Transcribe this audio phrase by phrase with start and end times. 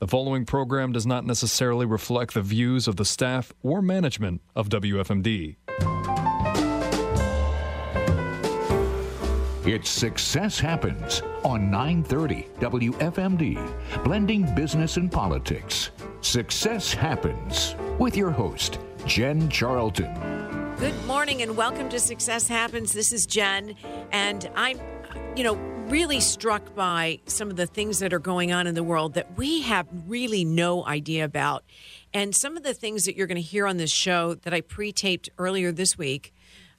[0.00, 4.70] The following program does not necessarily reflect the views of the staff or management of
[4.70, 5.56] WFMD.
[9.66, 15.90] It's Success Happens on 930 WFMD, blending business and politics.
[16.22, 20.14] Success Happens with your host, Jen Charlton.
[20.78, 22.94] Good morning and welcome to Success Happens.
[22.94, 23.74] This is Jen,
[24.12, 24.80] and I'm,
[25.36, 25.56] you know,
[25.90, 29.36] really struck by some of the things that are going on in the world that
[29.36, 31.64] we have really no idea about.
[32.14, 34.60] And some of the things that you're going to hear on this show that I
[34.60, 36.32] pre taped earlier this week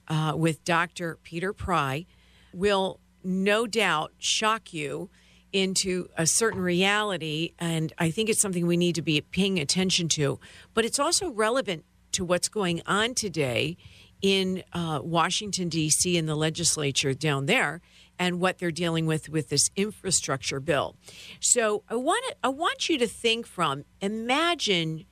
[0.08, 1.18] uh, with Dr.
[1.22, 2.06] Peter Pry
[2.54, 5.10] will no doubt shock you
[5.52, 7.52] into a certain reality.
[7.58, 10.40] And I think it's something we need to be paying attention to.
[10.72, 13.76] But it's also relevant to what's going on today
[14.22, 17.82] in uh, Washington, D.C., in the legislature down there.
[18.18, 20.96] And what they're dealing with with this infrastructure bill.
[21.40, 25.06] So I want I want you to think from imagine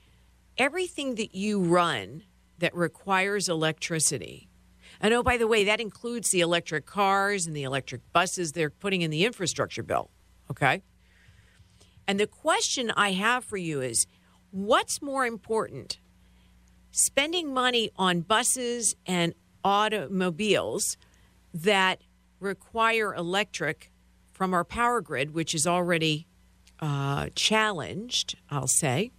[0.57, 2.23] everything that you run
[2.59, 4.51] that requires electricity
[5.01, 8.71] and oh, by the way, that includes the electric cars and the electric buses they're
[8.71, 10.11] putting in the infrastructure bill.
[10.51, 10.83] Okay.
[12.07, 14.07] And the question I have for you is
[14.51, 15.99] what's more important?
[16.91, 19.35] Spending money on buses and
[19.65, 20.99] automobiles
[21.55, 22.03] that
[22.41, 23.93] require electric
[24.33, 26.27] from our power grid, which is already
[26.81, 29.13] uh, challenged, I'll say,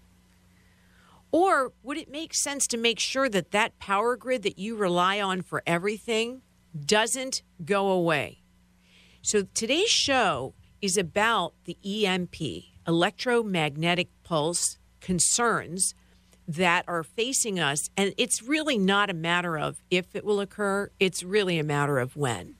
[1.32, 5.22] or would it make sense to make sure that that power grid that you rely
[5.22, 6.42] on for everything
[6.86, 8.42] doesn't go away?
[9.22, 12.36] So today's show is about the EMP,
[12.88, 15.94] electromagnetic pulse concerns
[16.48, 17.90] that are facing us.
[17.96, 21.98] And it's really not a matter of if it will occur, it's really a matter
[22.00, 22.56] of when.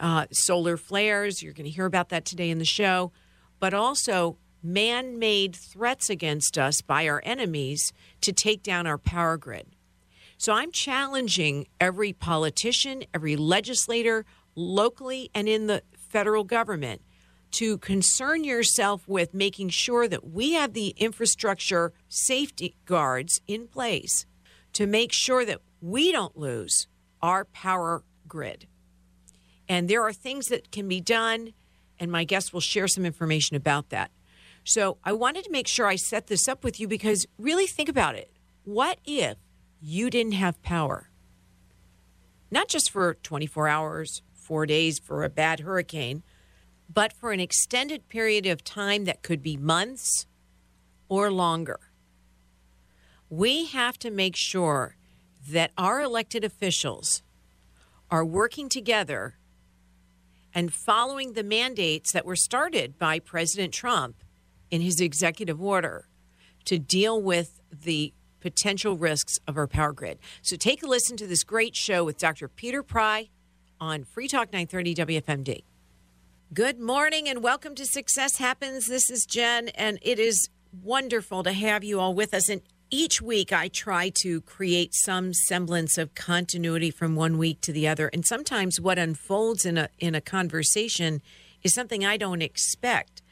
[0.00, 3.10] Uh, solar flares, you're going to hear about that today in the show,
[3.58, 9.36] but also man made threats against us by our enemies to take down our power
[9.36, 9.66] grid.
[10.36, 17.02] So I'm challenging every politician, every legislator, locally and in the federal government,
[17.50, 24.26] to concern yourself with making sure that we have the infrastructure safety guards in place
[24.74, 26.86] to make sure that we don't lose
[27.22, 28.66] our power grid.
[29.68, 31.52] And there are things that can be done,
[31.98, 34.10] and my guest will share some information about that.
[34.64, 37.88] So I wanted to make sure I set this up with you because really think
[37.88, 38.30] about it.
[38.64, 39.36] What if
[39.80, 41.08] you didn't have power?
[42.50, 46.22] Not just for 24 hours, four days for a bad hurricane,
[46.92, 50.26] but for an extended period of time that could be months
[51.08, 51.80] or longer.
[53.30, 54.96] We have to make sure
[55.50, 57.22] that our elected officials
[58.10, 59.37] are working together
[60.54, 64.16] and following the mandates that were started by President Trump
[64.70, 66.08] in his executive order
[66.64, 70.18] to deal with the potential risks of our power grid.
[70.42, 72.48] So take a listen to this great show with Dr.
[72.48, 73.28] Peter Pry
[73.80, 75.62] on Free Talk 930 WFMD.
[76.54, 78.86] Good morning and welcome to Success Happens.
[78.86, 80.48] This is Jen, and it is
[80.82, 82.48] wonderful to have you all with us.
[82.48, 87.72] And each week I try to create some semblance of continuity from one week to
[87.72, 88.08] the other.
[88.08, 91.22] And sometimes what unfolds in a in a conversation
[91.62, 93.22] is something I don't expect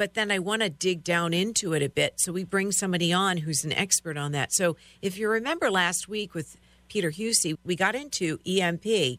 [0.00, 2.14] but then I want to dig down into it a bit.
[2.20, 4.50] So we bring somebody on who's an expert on that.
[4.50, 6.56] So if you remember last week with
[6.88, 9.18] Peter Husey, we got into EMP,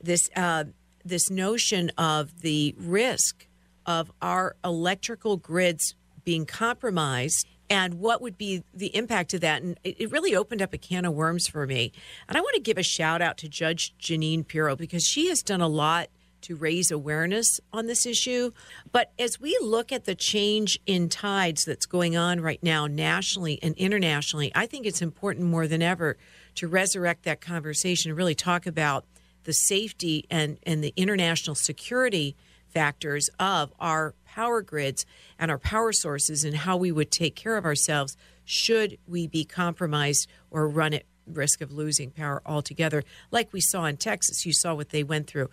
[0.00, 0.66] this uh,
[1.04, 3.48] this notion of the risk
[3.84, 9.62] of our electrical grids being compromised and what would be the impact of that.
[9.62, 11.92] And it really opened up a can of worms for me.
[12.28, 15.42] And I want to give a shout out to Judge Janine Pirro because she has
[15.42, 16.08] done a lot
[16.42, 18.50] to raise awareness on this issue.
[18.90, 23.58] But as we look at the change in tides that's going on right now, nationally
[23.62, 26.16] and internationally, I think it's important more than ever
[26.56, 29.04] to resurrect that conversation and really talk about
[29.44, 32.36] the safety and, and the international security
[32.68, 35.04] factors of our power grids
[35.38, 39.44] and our power sources and how we would take care of ourselves should we be
[39.44, 43.04] compromised or run at risk of losing power altogether.
[43.30, 45.50] Like we saw in Texas, you saw what they went through.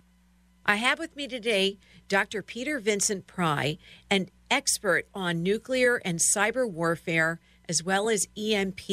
[0.65, 2.41] I have with me today Dr.
[2.41, 3.77] Peter Vincent Pry,
[4.09, 8.89] an expert on nuclear and cyber warfare, as well as EMP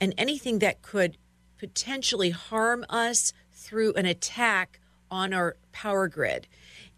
[0.00, 1.18] and anything that could
[1.58, 4.78] potentially harm us through an attack
[5.10, 6.46] on our power grid.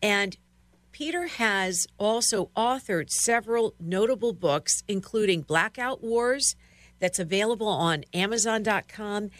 [0.03, 0.37] And
[0.93, 6.57] Peter has also authored several notable books, including Blackout Wars,
[6.99, 9.31] that's available on Amazon.com,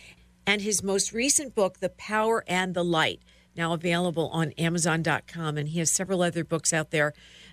[0.47, 3.21] and his most recent book, The Power and the Light
[3.57, 5.59] now available on Amazon.com.
[5.59, 7.13] And he has several other books out there.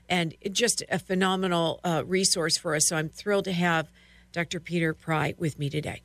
[0.09, 2.87] and just a phenomenal uh, resource for us.
[2.87, 3.91] So I'm thrilled to have
[4.31, 4.61] Dr.
[4.61, 6.01] Peter Pry with me today.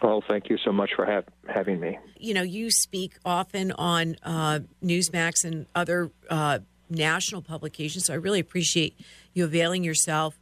[0.00, 1.98] Well, thank you so much for have, having me.
[2.16, 6.60] You know, you speak often on uh, Newsmax and other uh,
[6.90, 8.00] national publication.
[8.00, 8.98] so I really appreciate
[9.32, 10.38] you availing yourself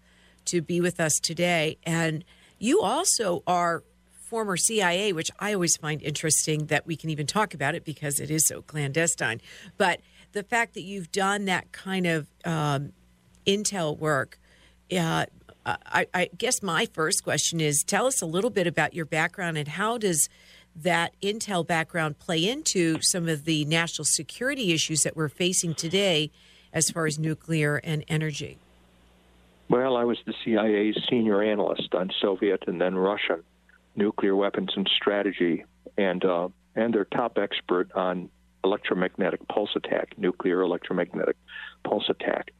[0.47, 1.79] to be with us today.
[1.85, 2.25] And
[2.59, 3.83] you also are
[4.29, 8.21] former CIA, which I always find interesting that we can even talk about it because
[8.21, 9.41] it is so clandestine.
[9.77, 10.01] But
[10.33, 12.93] the fact that you've done that kind of um,
[13.47, 14.39] intel work,
[14.97, 15.27] uh,
[15.65, 19.59] I, I, guess my first question is tell us a little bit about your background
[19.59, 20.29] and how does
[20.83, 26.31] that intel background play into some of the national security issues that we're facing today
[26.73, 28.59] as far as nuclear and energy?
[29.69, 33.43] Well, I was the CIA's senior analyst on Soviet and then Russian
[33.99, 35.65] nuclear weapons and strategy,
[35.99, 38.31] and uh, and their top expert on
[38.65, 41.37] electromagnetic pulse attack, nuclear electromagnetic
[41.85, 42.53] pulse attack,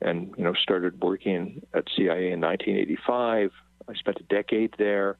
[0.00, 3.52] and you know started working at CIA in 1985.
[3.88, 5.16] I spent a decade there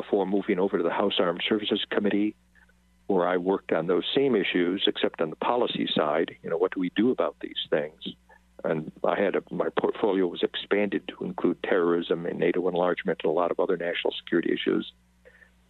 [0.00, 2.34] before moving over to the House Armed Services Committee,
[3.06, 6.36] where I worked on those same issues, except on the policy side.
[6.42, 8.00] You know, what do we do about these things?
[8.64, 13.30] and I had a, my portfolio was expanded to include terrorism and NATO enlargement and
[13.30, 14.92] a lot of other national security issues.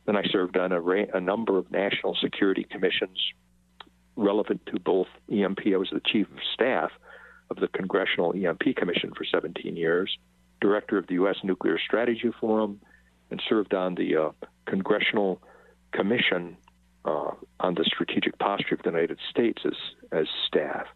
[0.06, 0.80] Then I served on a,
[1.14, 3.18] a number of national security commissions
[4.16, 5.60] relevant to both EMP.
[5.66, 6.90] I was the chief of staff
[7.50, 10.16] of the Congressional EMP Commission for 17 years,
[10.60, 11.36] director of the U.S.
[11.42, 12.80] Nuclear Strategy Forum,
[13.30, 14.30] and served on the uh,
[14.66, 15.40] Congressional
[15.92, 16.56] Commission
[17.04, 19.72] uh, on the Strategic Posture of the United States as,
[20.12, 20.86] as staff.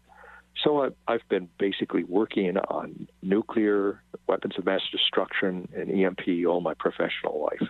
[0.63, 6.61] So I, I've been basically working on nuclear weapons of mass destruction and EMP all
[6.61, 7.67] my professional life.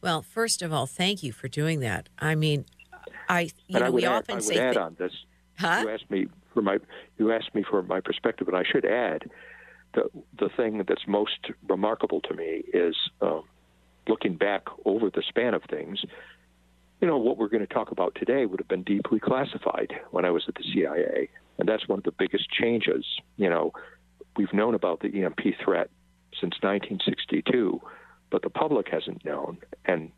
[0.00, 2.08] Well, first of all, thank you for doing that.
[2.18, 2.64] I mean,
[3.28, 5.12] I you and know I we add, often I would say add that, on this.
[5.58, 5.80] huh?
[5.82, 6.78] You asked me for my
[7.18, 9.24] you asked me for my perspective, and I should add
[9.94, 13.42] the the thing that's most remarkable to me is um,
[14.08, 16.04] looking back over the span of things.
[17.00, 20.24] You know, what we're going to talk about today would have been deeply classified when
[20.24, 21.28] I was at the CIA.
[21.58, 23.04] And that's one of the biggest changes.
[23.36, 23.72] You know,
[24.36, 25.90] we've known about the EMP threat
[26.32, 27.80] since 1962,
[28.30, 30.10] but the public hasn't known, and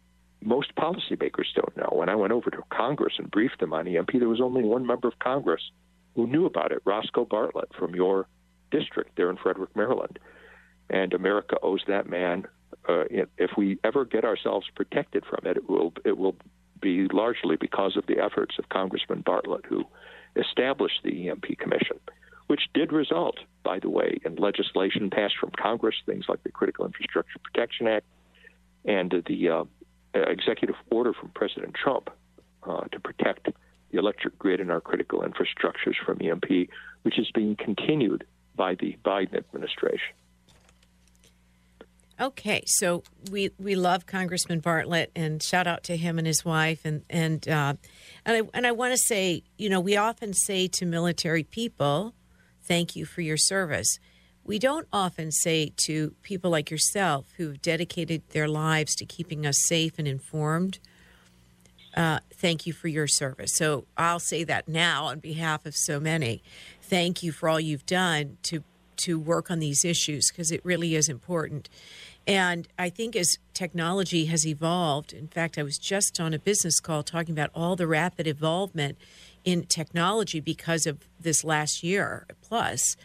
[0.43, 1.91] most policymakers don't know.
[1.93, 4.87] When I went over to Congress and briefed them on EMP, there was only one
[4.87, 5.63] member of Congress
[6.15, 8.27] who knew about it, Roscoe Bartlett from your
[8.71, 10.19] district there in Frederick, Maryland.
[10.89, 12.47] And America owes that man.
[12.89, 13.05] Uh,
[13.39, 16.37] if we ever get ourselves protected from it, it will it will
[16.81, 19.85] be largely because of the efforts of Congressman Bartlett, who
[20.37, 22.01] established the EMP Commission,
[22.47, 26.87] which did result, by the way, in legislation passed from Congress, things like the Critical
[26.87, 28.07] Infrastructure Protection Act
[28.85, 29.65] and the uh,
[30.15, 32.11] executive order from President Trump
[32.63, 33.49] uh, to protect
[33.91, 36.71] the electric grid and our critical infrastructures from EMP,
[37.03, 38.25] which is being continued
[38.57, 40.15] by the Biden administration.
[42.21, 46.85] Okay, so we we love Congressman Bartlett, and shout out to him and his wife,
[46.85, 47.75] and and uh,
[48.27, 52.13] and I and I want to say, you know, we often say to military people,
[52.63, 53.99] "Thank you for your service."
[54.45, 59.57] We don't often say to people like yourself who've dedicated their lives to keeping us
[59.67, 60.79] safe and informed,
[61.97, 65.99] uh, "Thank you for your service." So I'll say that now on behalf of so
[65.99, 66.43] many.
[66.83, 68.63] Thank you for all you've done to
[69.01, 71.69] to work on these issues because it really is important.
[72.27, 76.81] And I think as technology has evolved, in fact, I was just on a business
[76.81, 78.99] call talking about all the rapid involvement
[79.45, 82.97] in technology because of this last year plus,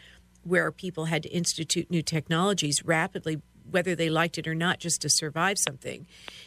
[0.44, 5.02] where people had to institute new technologies rapidly, whether they liked it or not, just
[5.02, 6.06] to survive something.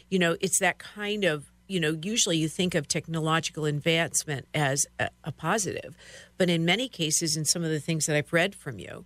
[0.08, 4.86] You know, it's that kind of you know, usually you think of technological advancement as
[4.98, 5.94] a, a, positive,
[6.38, 9.04] but in many cases, in some of the things that I've read from you,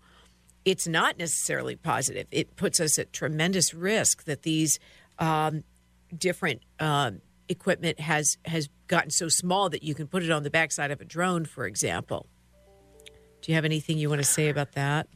[0.64, 2.26] it's not necessarily positive.
[2.30, 4.78] It puts us at tremendous risk that these
[5.18, 5.64] um,
[6.16, 7.12] different uh,
[7.48, 11.00] equipment has has gotten so small that you can put it on the backside of
[11.00, 12.26] a drone, for example.
[13.40, 15.08] Do you have anything you want to say about that?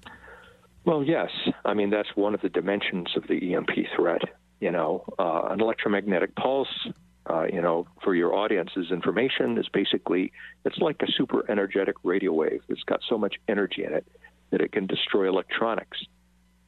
[0.85, 1.31] Well, yes.
[1.65, 4.23] I mean, that's one of the dimensions of the EMP threat.
[4.61, 6.89] You know, uh, an electromagnetic pulse.
[7.29, 10.31] Uh, you know, for your audience's information, is basically
[10.65, 12.63] it's like a super energetic radio wave.
[12.69, 14.07] It's got so much energy in it
[14.51, 15.99] that it can destroy electronics.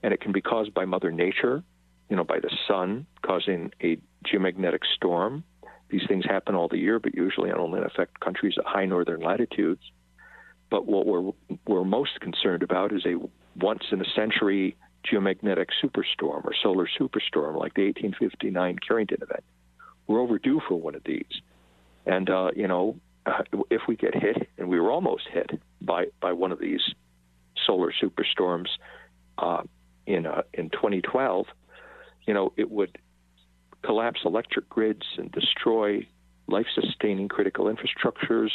[0.02, 1.62] And it can be caused by Mother Nature,
[2.08, 5.44] you know, by the sun causing a geomagnetic storm.
[5.90, 9.82] These things happen all the year, but usually only affect countries at high northern latitudes.
[10.70, 11.32] But what we're,
[11.66, 13.16] we're most concerned about is a
[13.58, 14.76] once in a century
[15.10, 19.44] geomagnetic superstorm or solar superstorm like the 1859 Carrington event.
[20.06, 21.40] We're overdue for one of these.
[22.06, 26.06] And, uh, you know, uh, if we get hit, and we were almost hit by,
[26.20, 26.80] by one of these
[27.66, 28.68] solar superstorms
[29.38, 29.62] uh,
[30.06, 31.46] in uh, in 2012,
[32.26, 32.98] you know, it would
[33.82, 36.06] collapse electric grids and destroy
[36.48, 38.50] life-sustaining critical infrastructures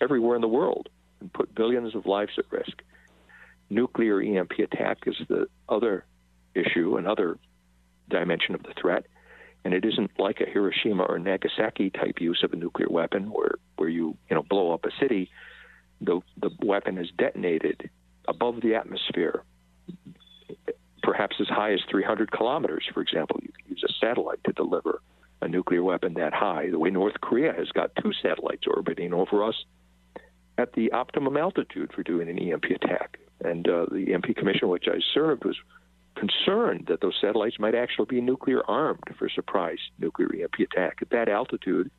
[0.00, 0.88] everywhere in the world
[1.20, 2.82] and put billions of lives at risk.
[3.70, 6.04] Nuclear EMP attack is the other
[6.54, 7.38] issue, another
[8.08, 9.06] dimension of the threat.
[9.64, 13.56] And it isn't like a Hiroshima or Nagasaki type use of a nuclear weapon where,
[13.76, 15.30] where you, you know, blow up a city.
[16.00, 17.90] The, the weapon is detonated
[18.28, 19.44] above the atmosphere,
[21.02, 23.40] perhaps as high as 300 kilometers, for example.
[23.42, 25.00] You could use a satellite to deliver
[25.42, 29.42] a nuclear weapon that high, the way North Korea has got two satellites orbiting over
[29.42, 29.64] us
[30.58, 33.18] at the optimum altitude for doing an EMP attack.
[33.42, 35.56] And uh, the EMP Commission, which I served, was
[36.14, 40.98] concerned that those satellites might actually be nuclear armed for a surprise nuclear EMP attack.
[41.00, 41.90] At that altitude,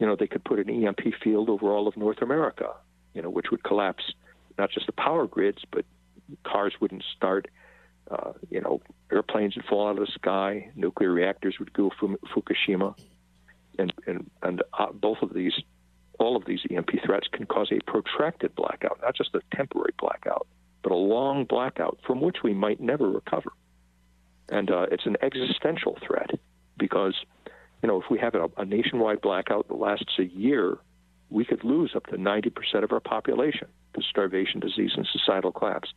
[0.00, 2.70] you know, they could put an EMP field over all of North America,
[3.14, 4.02] you know, which would collapse
[4.58, 5.84] not just the power grids, but
[6.44, 7.48] cars wouldn't start.
[8.10, 8.80] Uh, you know,
[9.10, 10.70] airplanes would fall out of the sky.
[10.74, 12.96] Nuclear reactors would go from Fukushima,
[13.78, 15.54] and and and uh, both of these,
[16.18, 20.46] all of these EMP threats can cause a protracted blackout, not just a temporary blackout
[20.82, 23.52] but a long blackout from which we might never recover.
[24.48, 26.30] And uh, it's an existential threat
[26.76, 27.14] because,
[27.82, 30.78] you know, if we have a, a nationwide blackout that lasts a year,
[31.30, 32.50] we could lose up to 90%
[32.82, 33.68] of our population
[34.00, 35.92] starvation, disease, and societal collapse.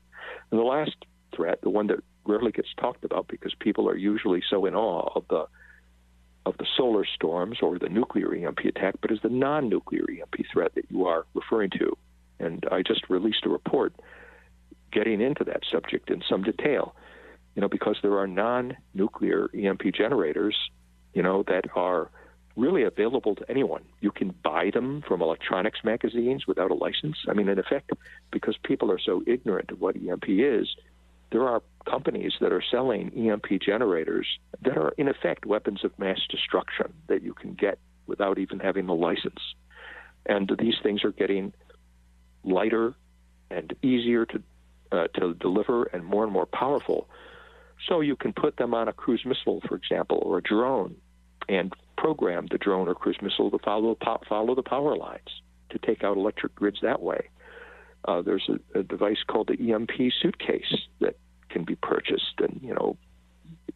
[0.52, 0.96] And the last
[1.34, 5.10] threat, the one that rarely gets talked about because people are usually so in awe
[5.16, 5.46] of the
[6.46, 10.76] of the solar storms or the nuclear EMP attack, but is the non-nuclear EMP threat
[10.76, 11.98] that you are referring to.
[12.40, 13.94] And I just released a report
[14.92, 16.96] getting into that subject in some detail,
[17.56, 20.56] you know, because there are non-nuclear EMP generators,
[21.16, 22.12] you know, that are
[22.56, 23.84] really available to anyone.
[24.00, 27.18] You can buy them from electronics magazines without a license.
[27.28, 27.92] I mean, in effect,
[28.32, 30.68] because people are so ignorant of what EMP is,
[31.32, 34.28] there are companies that are selling EMP generators
[34.62, 38.88] that are, in effect, weapons of mass destruction that you can get without even having
[38.88, 39.42] a license.
[40.26, 41.54] And these things are getting
[42.44, 42.94] lighter
[43.50, 44.42] and easier to
[44.92, 47.10] uh, to deliver and more and more powerful.
[47.88, 50.96] So you can put them on a cruise missile, for example, or a drone,
[51.50, 53.98] and program the drone or cruise missile to follow
[54.28, 57.30] follow the power lines to take out electric grids that way.
[58.08, 61.16] Uh, there's a, a device called the EMP suitcase that
[61.50, 62.98] can be purchased, and you know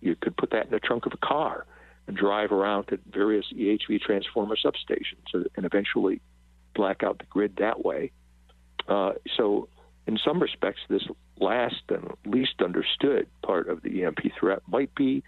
[0.02, 1.66] you could put that in the trunk of a car
[2.08, 6.22] and drive around to various EHV transformer substations and eventually
[6.74, 8.12] black out the grid that way.
[8.88, 9.68] Uh, so
[10.08, 11.04] in some respects, this
[11.40, 15.24] last and least understood part of the EMP threat might be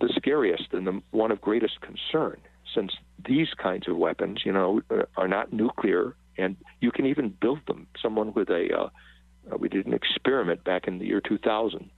[0.00, 2.40] the scariest and the one of greatest concern,
[2.74, 2.92] since
[3.26, 4.80] these kinds of weapons, you know,
[5.16, 7.86] are not nuclear, and you can even build them.
[8.00, 8.88] Someone with a, uh,
[9.52, 11.90] uh we did an experiment back in the year 2000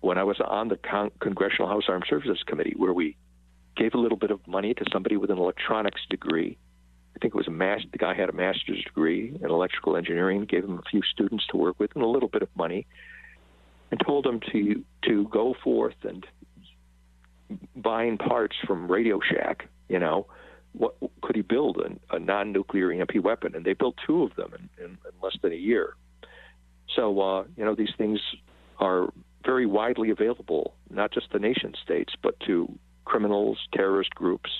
[0.00, 3.16] when I was on the Con- Congressional House Armed Services Committee, where we
[3.74, 6.58] gave a little bit of money to somebody with an electronics degree
[7.14, 7.88] I think it was a master.
[7.92, 10.46] The guy had a master's degree in electrical engineering.
[10.46, 12.86] Gave him a few students to work with and a little bit of money,
[13.90, 16.26] and told him to to go forth and
[17.76, 19.68] buying parts from Radio Shack.
[19.88, 20.26] You know,
[20.72, 23.54] what could he build a, a non-nuclear EMP weapon?
[23.54, 25.94] And they built two of them in, in, in less than a year.
[26.94, 28.20] So uh, you know, these things
[28.78, 29.12] are
[29.44, 34.50] very widely available, not just to nation states, but to criminals, terrorist groups.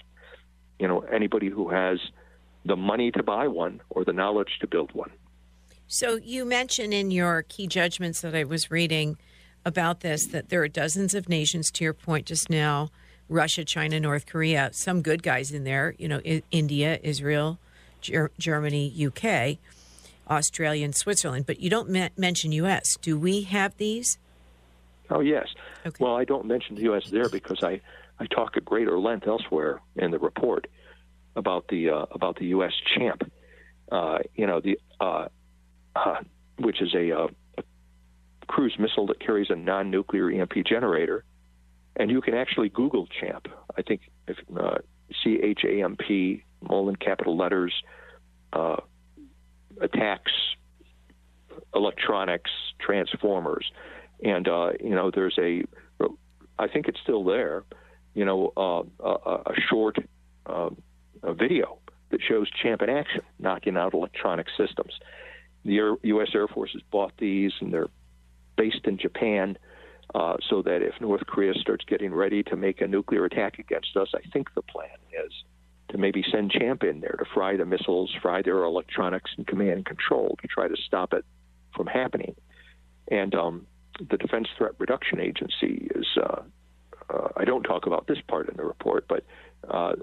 [0.78, 1.98] You know, anybody who has
[2.64, 5.10] the money to buy one or the knowledge to build one.
[5.86, 9.18] So you mentioned in your key judgments that I was reading
[9.64, 12.90] about this that there are dozens of nations, to your point just now
[13.28, 17.58] Russia, China, North Korea, some good guys in there, you know, India, Israel,
[18.00, 19.58] Ger- Germany, UK,
[20.30, 21.46] Australia, and Switzerland.
[21.46, 22.96] But you don't me- mention U.S.
[23.00, 24.18] Do we have these?
[25.10, 25.48] Oh, yes.
[25.86, 26.02] Okay.
[26.02, 27.08] Well, I don't mention the U.S.
[27.10, 27.80] there because I,
[28.18, 30.66] I talk at greater length elsewhere in the report
[31.36, 32.72] about the uh, about the U.S.
[32.94, 33.30] CHAMP.
[33.90, 35.28] Uh, you know the uh,
[35.94, 36.16] uh,
[36.58, 37.28] which is a, uh, a,
[38.46, 41.24] cruise missile that carries a non-nuclear EMP generator,
[41.96, 43.48] and you can actually Google CHAMP.
[43.76, 44.78] I think if uh,
[45.22, 47.72] C H A M P, all in capital letters,
[48.52, 48.76] uh,
[49.80, 50.32] attacks
[51.74, 53.70] electronics transformers,
[54.22, 55.62] and uh, you know there's a
[56.58, 57.64] I think it's still there.
[58.14, 59.96] You know, uh, a, a, short
[60.46, 61.78] a video
[62.10, 64.92] that shows CHAMP in action, knocking out electronic systems.
[65.64, 66.28] The U.S.
[66.34, 67.88] Air Force has bought these, and they're
[68.56, 69.56] based in Japan,
[70.14, 73.96] uh, so that if North Korea starts getting ready to make a nuclear attack against
[73.96, 75.32] us, I think the plan is
[75.90, 79.70] to maybe send CHAMP in there to fry the missiles, fry their electronics and command
[79.70, 81.24] and control to try to stop it
[81.74, 82.34] from happening.
[83.10, 83.66] And um,
[83.98, 86.42] the Defense Threat Reduction Agency is, uh,
[87.10, 89.24] uh, I don't talk about this part in the report, but
[89.68, 89.94] uh,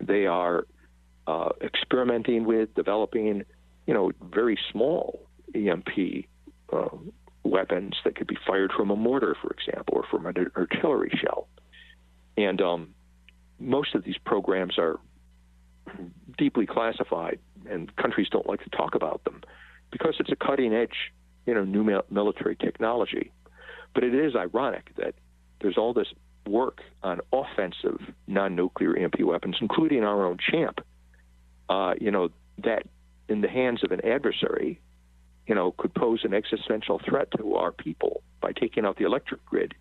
[0.00, 0.66] they are
[1.26, 3.44] uh, experimenting with developing,
[3.86, 5.20] you know, very small
[5.54, 5.88] EMP
[6.72, 6.88] uh,
[7.48, 11.48] weapons that could be fired from a mortar, for example, or from an artillery shell.
[12.36, 12.94] And um,
[13.58, 14.98] most of these programs are
[16.36, 17.38] deeply classified,
[17.68, 19.42] and countries don't like to talk about them
[19.90, 21.12] because it's a cutting edge,
[21.46, 23.32] you know, new military technology.
[23.94, 25.14] But it is ironic that
[25.60, 26.08] there's all this
[26.46, 30.80] work on offensive non-nuclear EMP weapons, including our own CHAMP.
[31.68, 32.30] Uh, you know
[32.64, 32.84] that
[33.28, 34.80] in the hands of an adversary,
[35.48, 39.44] you know, could pose an existential threat to our people by taking out the electric
[39.46, 39.74] grid,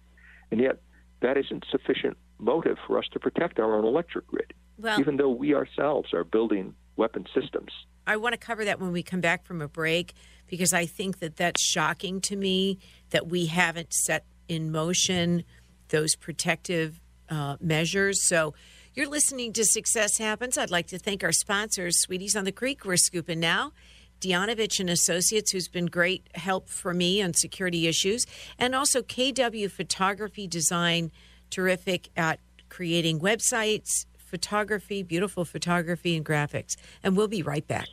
[0.50, 0.82] and yet
[1.22, 5.30] that isn't sufficient motive for us to protect our own electric grid, well, even though
[5.30, 7.72] we ourselves are building weapon systems.
[8.08, 10.14] I want to cover that when we come back from a break
[10.48, 15.44] because I think that that's shocking to me that we haven't set in motion
[15.90, 18.26] those protective uh, measures.
[18.28, 18.54] So
[18.94, 20.58] you're listening to Success Happens.
[20.58, 22.86] I'd like to thank our sponsors, Sweeties on the Creek.
[22.86, 23.74] We're scooping now.
[24.20, 28.26] Dianovich and Associates, who's been great help for me on security issues,
[28.58, 31.12] and also KW Photography Design,
[31.50, 36.76] terrific at creating websites, photography, beautiful photography, and graphics.
[37.04, 37.88] And we'll be right back.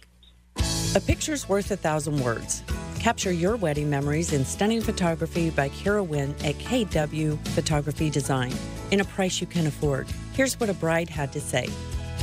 [0.95, 2.63] A picture's worth a thousand words.
[2.99, 8.53] Capture your wedding memories in stunning photography by Kara Wynn at KW Photography Design
[8.91, 10.09] in a price you can afford.
[10.33, 11.69] Here's what a bride had to say.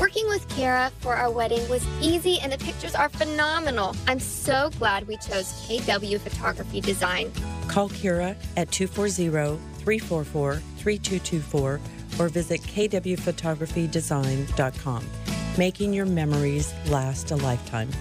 [0.02, 3.96] Working with Kara for our wedding was easy and the pictures are phenomenal.
[4.08, 7.32] I'm so glad we chose KW Photography Design.
[7.68, 11.80] Call Kira at 240 344 3224
[12.18, 15.06] or visit kwphotographydesign.com,
[15.60, 17.92] making your memories last a lifetime.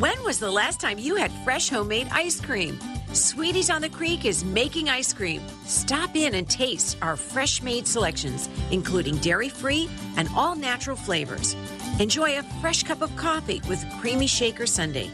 [0.00, 2.80] When was the last time you had fresh homemade ice cream?
[3.16, 5.40] Sweeties on the Creek is making ice cream.
[5.64, 9.88] Stop in and taste our fresh made selections, including dairy free
[10.18, 11.56] and all natural flavors.
[11.98, 15.08] Enjoy a fresh cup of coffee with creamy shaker sundae.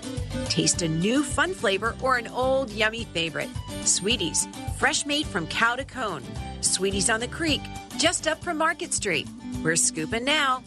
[0.48, 3.48] Taste a new fun flavor or an old yummy favorite.
[3.84, 4.48] Sweeties,
[4.78, 6.24] fresh made from cow to cone.
[6.60, 7.62] Sweeties on the Creek,
[7.98, 9.28] just up from Market Street.
[9.62, 10.64] We're scooping now.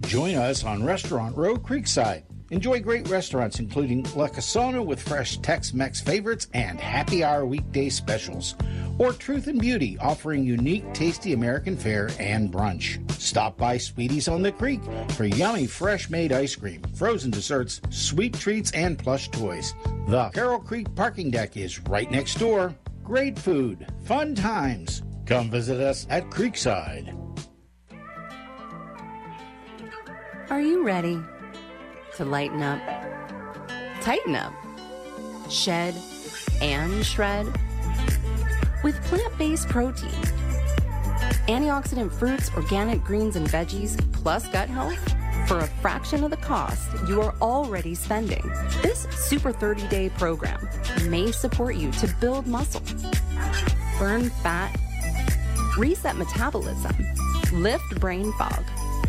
[0.00, 2.24] Join us on Restaurant Row Creekside.
[2.54, 7.88] Enjoy great restaurants including La Casona with fresh Tex Mex favorites and happy hour weekday
[7.88, 8.54] specials.
[8.96, 13.10] Or Truth and Beauty offering unique, tasty American fare and brunch.
[13.20, 18.34] Stop by Sweeties on the Creek for yummy, fresh made ice cream, frozen desserts, sweet
[18.34, 19.74] treats, and plush toys.
[20.06, 22.72] The Carroll Creek parking deck is right next door.
[23.02, 25.02] Great food, fun times.
[25.26, 27.20] Come visit us at Creekside.
[30.50, 31.20] Are you ready
[32.16, 32.80] to lighten up,
[34.00, 34.52] tighten up,
[35.50, 35.94] shed,
[36.62, 37.46] and shred?
[38.82, 40.10] With plant based protein,
[41.48, 44.98] antioxidant fruits, organic greens, and veggies, plus gut health,
[45.48, 48.42] for a fraction of the cost you are already spending.
[48.82, 50.68] This Super 30 Day program
[51.08, 52.82] may support you to build muscle,
[53.98, 54.78] burn fat,
[55.76, 56.94] reset metabolism,
[57.52, 58.64] lift brain fog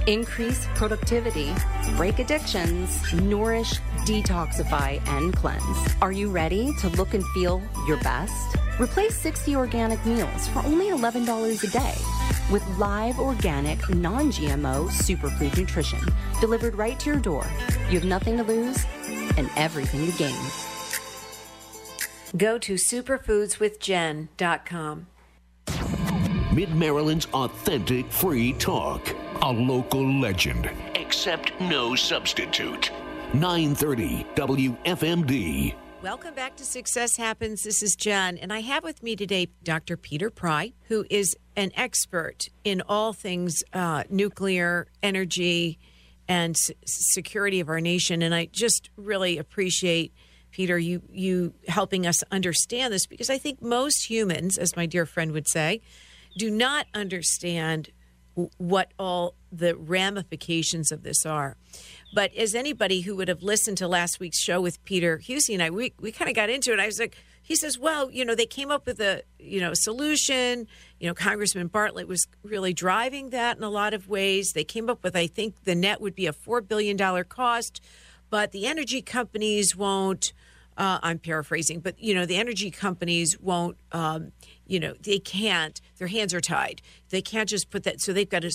[0.08, 1.54] increase productivity,
[1.96, 5.96] break addictions, nourish, detoxify, and cleanse.
[6.02, 8.58] Are you ready to look and feel your best?
[8.80, 11.96] Replace 60 organic meals for only $11 a day
[12.52, 16.00] with live, organic, non GMO superfood nutrition
[16.40, 17.48] delivered right to your door.
[17.90, 18.86] You have nothing to lose
[19.38, 20.36] and everything to gain.
[22.38, 25.08] Go to superfoodswithjen.com.
[26.54, 29.02] Mid Maryland's authentic free talk.
[29.46, 32.90] A local legend, except no substitute.
[33.36, 35.76] 930 WFMD.
[36.02, 37.62] Welcome back to Success Happens.
[37.62, 39.98] This is Jen, and I have with me today Dr.
[39.98, 45.78] Peter Pry, who is an expert in all things uh, nuclear energy
[46.28, 48.24] and s- security of our nation.
[48.24, 50.12] And I just really appreciate
[50.50, 55.06] Peter you you helping us understand this because I think most humans, as my dear
[55.06, 55.82] friend would say,
[56.36, 57.92] do not understand
[58.58, 61.56] what all the ramifications of this are.
[62.14, 65.64] But as anybody who would have listened to last week's show with Peter Husey and
[65.64, 66.80] I, we, we kind of got into it.
[66.80, 69.74] I was like, he says, well, you know, they came up with a, you know,
[69.74, 70.68] solution.
[71.00, 74.54] You know, Congressman Bartlett was really driving that in a lot of ways.
[74.54, 77.82] They came up with, I think the net would be a $4 billion cost,
[78.30, 80.34] but the energy companies won't
[80.78, 83.78] Uh, I'm paraphrasing, but you know the energy companies won't.
[83.94, 84.34] Um,
[84.66, 85.80] you know they can't.
[85.98, 86.82] Their hands are tied.
[87.10, 88.02] They can't just put that.
[88.02, 88.52] So they've got to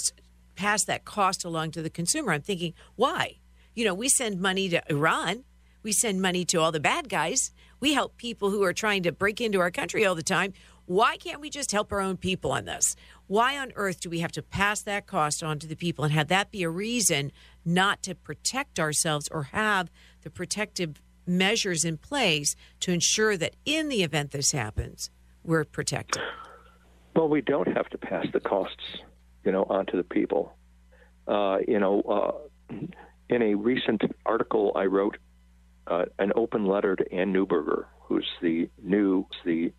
[0.56, 2.32] pass that cost along to the consumer.
[2.32, 3.38] I'm thinking, why?
[3.74, 5.44] You know, we send money to Iran.
[5.82, 7.52] We send money to all the bad guys.
[7.80, 10.52] We help people who are trying to break into our country all the time.
[10.84, 12.96] Why can't we just help our own people on this?
[13.26, 16.12] Why on earth do we have to pass that cost on to the people and
[16.12, 17.32] have that be a reason
[17.64, 19.90] not to protect ourselves or have
[20.22, 25.10] the protective measures in place to ensure that in the event this happens,
[25.44, 26.22] we're protected?
[27.14, 28.98] Well, we don't have to pass the costs,
[29.44, 30.54] you know, onto the people.
[31.26, 32.76] Uh, you know, uh,
[33.28, 35.16] in a recent article I wrote,
[35.86, 39.72] uh, an open letter to Ann Neuberger, who's the new the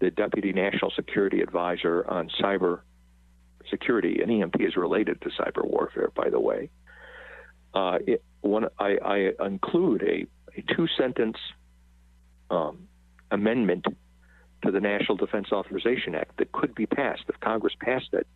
[0.00, 2.80] the deputy national security advisor on cyber
[3.68, 6.70] security, and EMP is related to cyber warfare, by the way.
[7.74, 11.36] Uh, it, one, I, I, include a, a two sentence
[12.50, 12.88] um,
[13.30, 13.84] amendment
[14.62, 18.26] to the National Defense Authorization Act that could be passed if Congress passed it.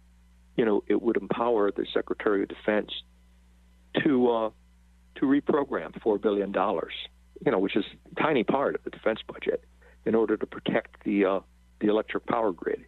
[0.56, 2.90] You know, it would empower the Secretary of Defense
[4.04, 4.50] to uh,
[5.16, 6.92] to reprogram four billion dollars,
[7.44, 9.64] you know, which is a tiny part of the defense budget,
[10.04, 11.40] in order to protect the uh,
[11.80, 12.85] the electric power grid.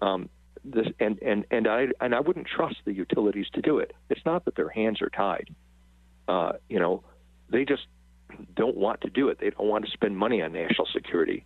[0.00, 0.28] Um,
[0.64, 3.94] this and and and I and I wouldn't trust the utilities to do it.
[4.10, 5.54] It's not that their hands are tied.
[6.28, 7.02] Uh, you know,
[7.50, 7.82] they just
[8.54, 9.38] don't want to do it.
[9.40, 11.44] They don't want to spend money on national security,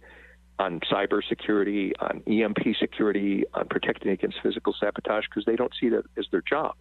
[0.58, 5.88] on cyber security, on EMP security, on protecting against physical sabotage because they don't see
[5.90, 6.74] that as their job.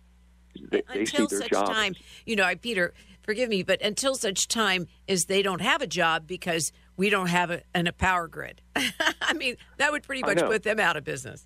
[0.71, 1.67] They, until they such job.
[1.67, 5.88] time, you know, Peter, forgive me, but until such time as they don't have a
[5.88, 8.61] job because we don't have a, an, a power grid.
[9.21, 11.45] I mean, that would pretty much put them out of business.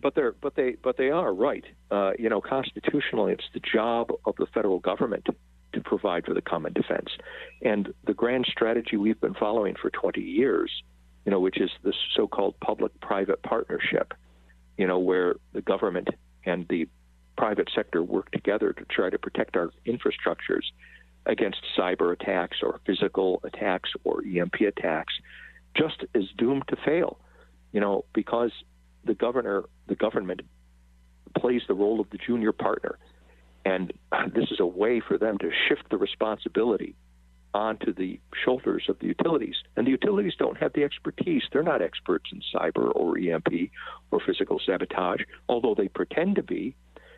[0.00, 1.64] But they're but they but they are right.
[1.90, 5.26] Uh, you know, constitutionally, it's the job of the federal government
[5.72, 7.08] to provide for the common defense,
[7.62, 10.70] and the grand strategy we've been following for 20 years,
[11.24, 14.12] you know, which is the so-called public-private partnership,
[14.76, 16.08] you know, where the government
[16.44, 16.86] and the
[17.36, 20.64] private sector work together to try to protect our infrastructures
[21.26, 25.14] against cyber attacks or physical attacks or EMP attacks,
[25.74, 27.18] just is doomed to fail.
[27.72, 28.52] You know, because
[29.04, 30.42] the governor, the government
[31.36, 32.98] plays the role of the junior partner,
[33.64, 33.92] and
[34.34, 36.94] this is a way for them to shift the responsibility
[37.54, 39.54] onto the shoulders of the utilities.
[39.76, 41.44] And the utilities don't have the expertise.
[41.52, 43.70] They're not experts in cyber or EMP
[44.10, 46.74] or physical sabotage, although they pretend to be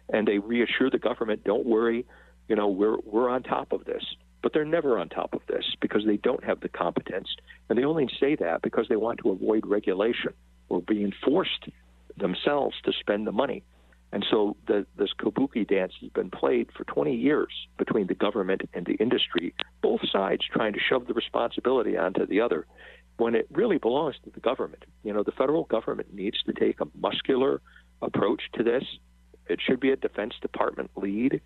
[0.09, 2.07] and they reassure the government, "Don't worry,
[2.49, 4.05] you know, we're we're on top of this."
[4.43, 7.35] But they're never on top of this because they don't have the competence,
[7.69, 10.33] and they only say that because they want to avoid regulation
[10.69, 11.69] or being forced
[12.17, 13.65] themselves to spend the money.
[14.13, 18.63] And so the, this kabuki dance has been played for 20 years between the government
[18.73, 22.67] and the industry, both sides trying to shove the responsibility onto the other
[23.19, 24.85] when it really belongs to the government.
[25.03, 27.61] You know, the federal government needs to take a muscular
[28.03, 28.85] approach to this
[29.49, 31.41] it should be a Defense Department lead.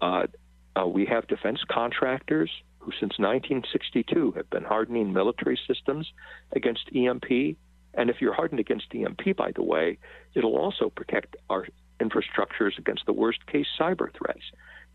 [0.00, 0.26] Uh,
[0.74, 6.10] uh, we have defense contractors who, since 1962, have been hardening military systems
[6.52, 7.56] against EMP.
[7.94, 9.98] And if you're hardened against EMP, by the way,
[10.34, 11.66] it'll also protect our
[12.02, 14.42] infrastructures against the worst case cyber threats.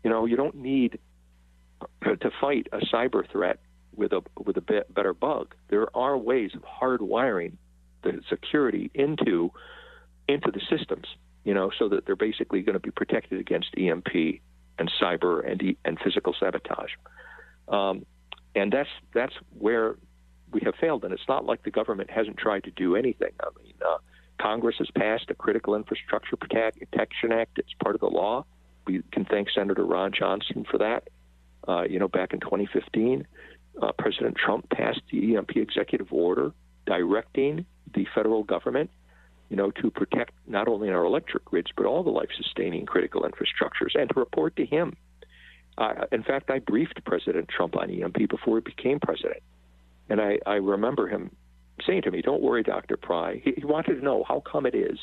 [0.04, 0.98] You know, you don't need
[2.02, 3.60] to fight a cyber threat
[3.94, 5.54] with a with a bit better bug.
[5.68, 7.52] There are ways of hardwiring
[8.02, 9.50] the security into
[10.28, 11.06] into the systems
[11.48, 14.42] you know, so that they're basically going to be protected against EMP
[14.78, 16.90] and cyber and and physical sabotage.
[17.68, 18.04] Um,
[18.54, 19.96] and that's that's where
[20.52, 21.04] we have failed.
[21.04, 23.30] And it's not like the government hasn't tried to do anything.
[23.40, 23.96] I mean, uh,
[24.40, 27.58] Congress has passed a Critical Infrastructure Protection Act.
[27.58, 28.44] It's part of the law.
[28.86, 31.08] We can thank Senator Ron Johnson for that.
[31.66, 33.26] Uh, you know, back in 2015,
[33.82, 36.52] uh, President Trump passed the EMP executive order
[36.86, 38.90] directing the federal government
[39.48, 43.22] you know, to protect not only our electric grids, but all the life sustaining critical
[43.22, 44.96] infrastructures and to report to him.
[45.78, 49.42] Uh, in fact, I briefed President Trump on EMP before he became president.
[50.10, 51.30] And I, I remember him
[51.86, 52.96] saying to me, Don't worry, Dr.
[52.96, 53.40] Pry.
[53.44, 54.98] He, he wanted to know how come it is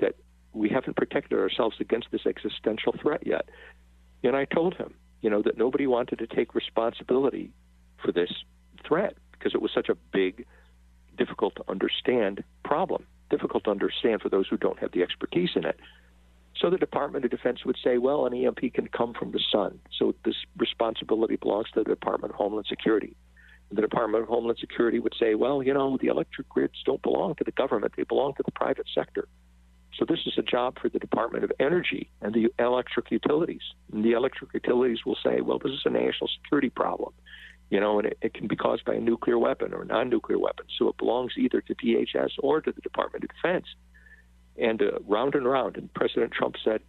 [0.00, 0.14] that
[0.52, 3.48] we haven't protected ourselves against this existential threat yet.
[4.22, 7.50] And I told him, you know, that nobody wanted to take responsibility
[8.02, 8.30] for this
[8.86, 10.46] threat because it was such a big,
[11.16, 15.64] difficult to understand problem difficult to understand for those who don't have the expertise in
[15.64, 15.78] it.
[16.56, 19.80] So the Department of Defense would say, well, an EMP can come from the sun.
[19.98, 23.16] So this responsibility belongs to the Department of Homeland Security.
[23.70, 27.34] The Department of Homeland Security would say, well, you know, the electric grids don't belong
[27.36, 29.26] to the government, they belong to the private sector.
[29.98, 33.62] So this is a job for the Department of Energy and the electric utilities.
[33.92, 37.12] And the electric utilities will say, well, this is a national security problem.
[37.70, 40.38] you know, and it, it can be caused by a nuclear weapon or a non-nuclear
[40.38, 40.66] weapon.
[40.78, 43.66] So it belongs either to DHS or to the Department of Defense.
[44.56, 46.80] And uh, round and round, and President Trump said,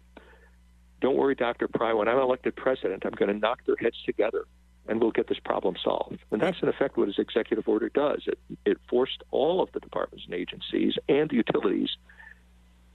[1.00, 1.66] "Don't worry, Dr.
[1.66, 1.92] Pry.
[1.92, 4.44] When I'm elected president, I'm going to knock their heads together,
[4.88, 8.22] and we'll get this problem solved." And that's in effect what his executive order does.
[8.26, 11.90] It it forced all of the departments and agencies and the utilities,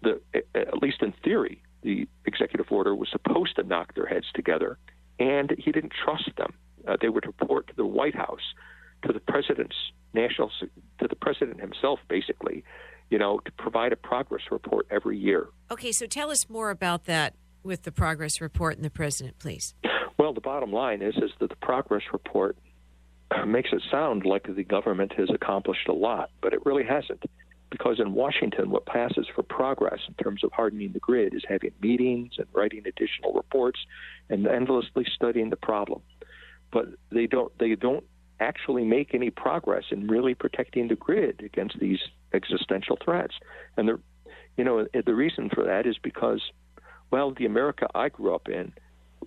[0.01, 0.21] the
[0.55, 4.77] at least in theory, the executive order was supposed to knock their heads together,
[5.19, 6.53] and he didn't trust them.
[6.87, 8.53] Uh, they would report to the White House,
[9.05, 9.75] to the president's
[10.13, 10.51] national,
[10.99, 12.63] to the president himself, basically,
[13.09, 15.47] you know, to provide a progress report every year.
[15.69, 19.75] Okay, so tell us more about that with the progress report and the president, please.
[20.21, 22.55] Well, the bottom line is is that the progress report
[23.47, 27.23] makes it sound like the government has accomplished a lot, but it really hasn't
[27.71, 31.71] because in Washington, what passes for progress in terms of hardening the grid is having
[31.81, 33.79] meetings and writing additional reports
[34.29, 36.03] and endlessly studying the problem.
[36.71, 38.03] But they don't they don't
[38.39, 41.99] actually make any progress in really protecting the grid against these
[42.31, 43.33] existential threats.
[43.75, 43.99] And the
[44.55, 46.43] you know the reason for that is because
[47.09, 48.71] well, the America I grew up in,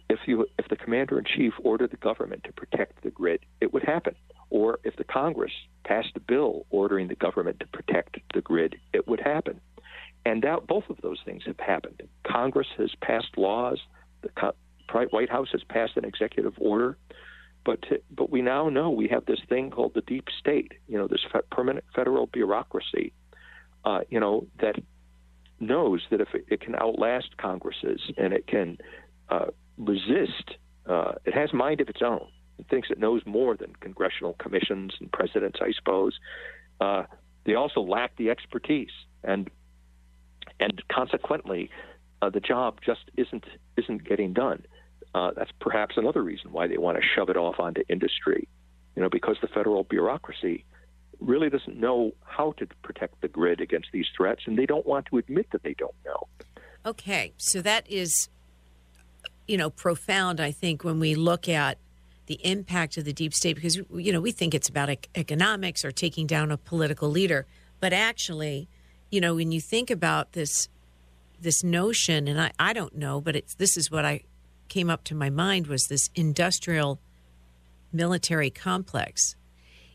[0.08, 3.72] if you if the commander in chief ordered the government to protect the grid, it
[3.72, 4.14] would happen
[4.54, 5.50] or if the Congress
[5.84, 9.60] passed a bill ordering the government to protect the grid, it would happen.
[10.24, 12.02] And that, both of those things have happened.
[12.24, 13.80] Congress has passed laws,
[14.22, 14.30] the
[15.10, 16.96] White House has passed an executive order,
[17.64, 20.72] but to, but we now know we have this thing called the deep state.
[20.86, 23.12] You know, this permanent federal bureaucracy.
[23.84, 24.76] Uh, you know that
[25.58, 28.78] knows that if it, it, can outlast Congresses and it can
[29.30, 29.46] uh,
[29.78, 30.56] resist,
[30.86, 34.94] uh, it has mind of its own It thinks it knows more than congressional commissions
[35.00, 36.18] and presidents, I suppose.
[36.80, 37.04] Uh,
[37.44, 39.50] they also lack the expertise, and
[40.60, 41.70] and consequently,
[42.22, 43.44] uh, the job just isn't
[43.76, 44.64] isn't getting done.
[45.14, 48.48] Uh, that's perhaps another reason why they want to shove it off onto industry,
[48.96, 50.64] you know, because the federal bureaucracy
[51.20, 55.06] really doesn't know how to protect the grid against these threats, and they don't want
[55.06, 56.26] to admit that they don't know.
[56.86, 58.28] Okay, so that is,
[59.46, 60.40] you know, profound.
[60.40, 61.78] I think when we look at
[62.26, 65.92] the impact of the deep state because you know we think it's about economics or
[65.92, 67.46] taking down a political leader
[67.80, 68.68] but actually
[69.10, 70.68] you know when you think about this
[71.40, 74.22] this notion and I, I don't know but it's this is what I
[74.68, 76.98] came up to my mind was this industrial
[77.92, 79.36] military complex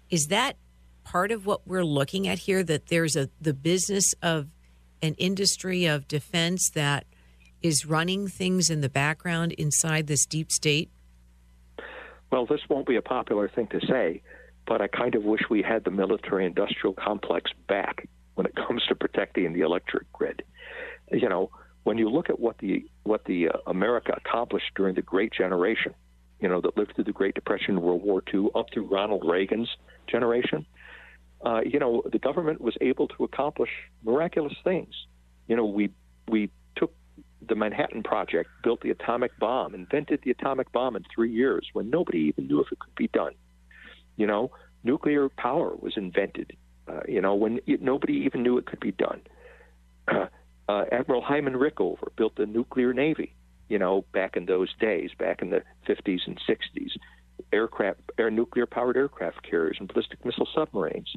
[0.09, 0.55] is that
[1.03, 4.47] part of what we're looking at here that there's a the business of
[5.01, 7.05] an industry of defense that
[7.61, 10.89] is running things in the background inside this deep state
[12.31, 14.21] well, this won't be a popular thing to say,
[14.67, 18.83] but I kind of wish we had the military industrial complex back when it comes
[18.87, 20.43] to protecting the electric grid.
[21.11, 21.49] You know,
[21.83, 25.95] when you look at what the what the uh, America accomplished during the Great Generation,
[26.39, 29.69] you know, that lived through the Great Depression, World War II, up through Ronald Reagan's
[30.07, 30.67] generation,
[31.43, 33.69] uh, you know, the government was able to accomplish
[34.03, 34.93] miraculous things.
[35.47, 35.89] You know, we
[36.27, 36.51] we
[37.47, 41.89] the Manhattan Project built the atomic bomb, invented the atomic bomb in three years when
[41.89, 43.33] nobody even knew if it could be done.
[44.17, 44.51] You know,
[44.83, 46.55] nuclear power was invented,
[46.87, 49.21] uh, you know, when it, nobody even knew it could be done.
[50.07, 50.25] Uh,
[50.69, 53.33] uh, Admiral Hyman Rickover built the nuclear navy,
[53.69, 56.91] you know, back in those days, back in the 50s and 60s.
[57.53, 61.11] Aircraft, air nuclear powered aircraft carriers and ballistic missile submarines.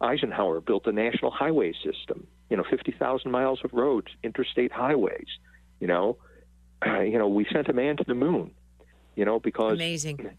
[0.00, 5.26] Eisenhower built the national highway system, you know, 50,000 miles of roads, interstate highways.
[5.80, 6.16] You know,
[6.84, 8.52] uh, you know, we sent a man to the moon.
[9.16, 10.30] You know, because amazing.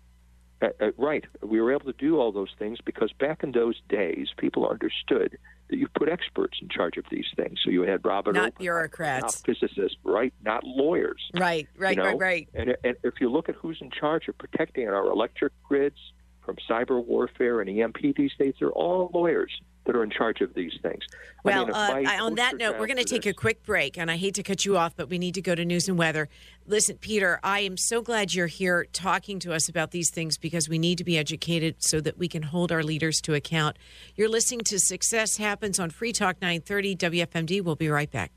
[0.62, 3.80] Uh, uh, right, we were able to do all those things because back in those
[3.88, 5.38] days, people understood
[5.70, 7.60] that you put experts in charge of these things.
[7.64, 10.34] So you had Robert, not bureaucrats, not physicists, right?
[10.44, 11.68] Not lawyers, right?
[11.78, 12.10] Right, you know?
[12.10, 12.50] right, right.
[12.54, 16.00] And, and if you look at who's in charge of protecting our electric grids
[16.44, 19.52] from cyber warfare and EMP these days, they're all lawyers
[19.86, 21.04] that are in charge of these things.
[21.44, 23.32] Well, I mean, uh, on that note, we're going to take this.
[23.32, 25.56] a quick break, and I hate to cut you off, but we need to go
[25.56, 26.30] to news and weather.
[26.68, 30.70] Listen, Peter, I am so glad you're here talking to us about these things because
[30.70, 33.78] we need to be educated so that we can hold our leaders to account.
[34.16, 37.64] You're listening to Success Happens on Free Talk 930 WFMD.
[37.64, 38.32] We'll be right back.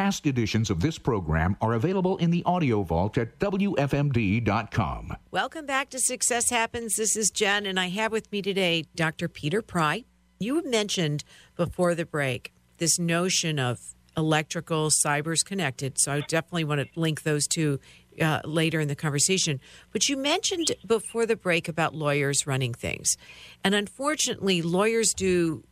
[0.00, 5.14] Past editions of this program are available in the audio vault at WFMD.com.
[5.30, 6.96] Welcome back to Success Happens.
[6.96, 9.28] This is Jen, and I have with me today Dr.
[9.28, 10.04] Peter Pry.
[10.38, 11.22] You mentioned
[11.54, 13.78] before the break this notion of
[14.16, 16.00] electrical, cybers connected.
[16.00, 17.78] So I definitely want to link those two
[18.18, 19.60] uh, later in the conversation.
[19.92, 23.18] But you mentioned before the break about lawyers running things.
[23.62, 25.62] And unfortunately, lawyers do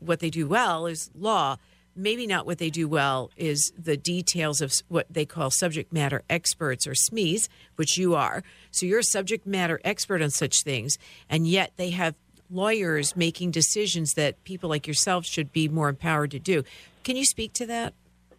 [0.00, 1.56] what they do well is law
[1.98, 6.22] maybe not what they do well is the details of what they call subject matter
[6.30, 8.42] experts or SMEs, which you are.
[8.70, 10.96] So you're a subject matter expert on such things,
[11.28, 12.14] and yet they have
[12.50, 16.62] lawyers making decisions that people like yourself should be more empowered to do.
[17.04, 17.94] Can you speak to that?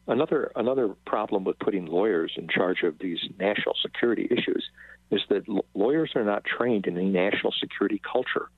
[0.08, 4.68] Another another problem with putting lawyers in charge of these national security issues
[5.12, 5.44] is that
[5.76, 8.50] lawyers are not trained in a national security culture.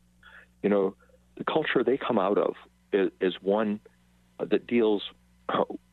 [0.64, 0.96] You know,
[1.38, 2.56] the culture they come out of
[2.94, 3.80] is, is one
[4.50, 5.04] that deals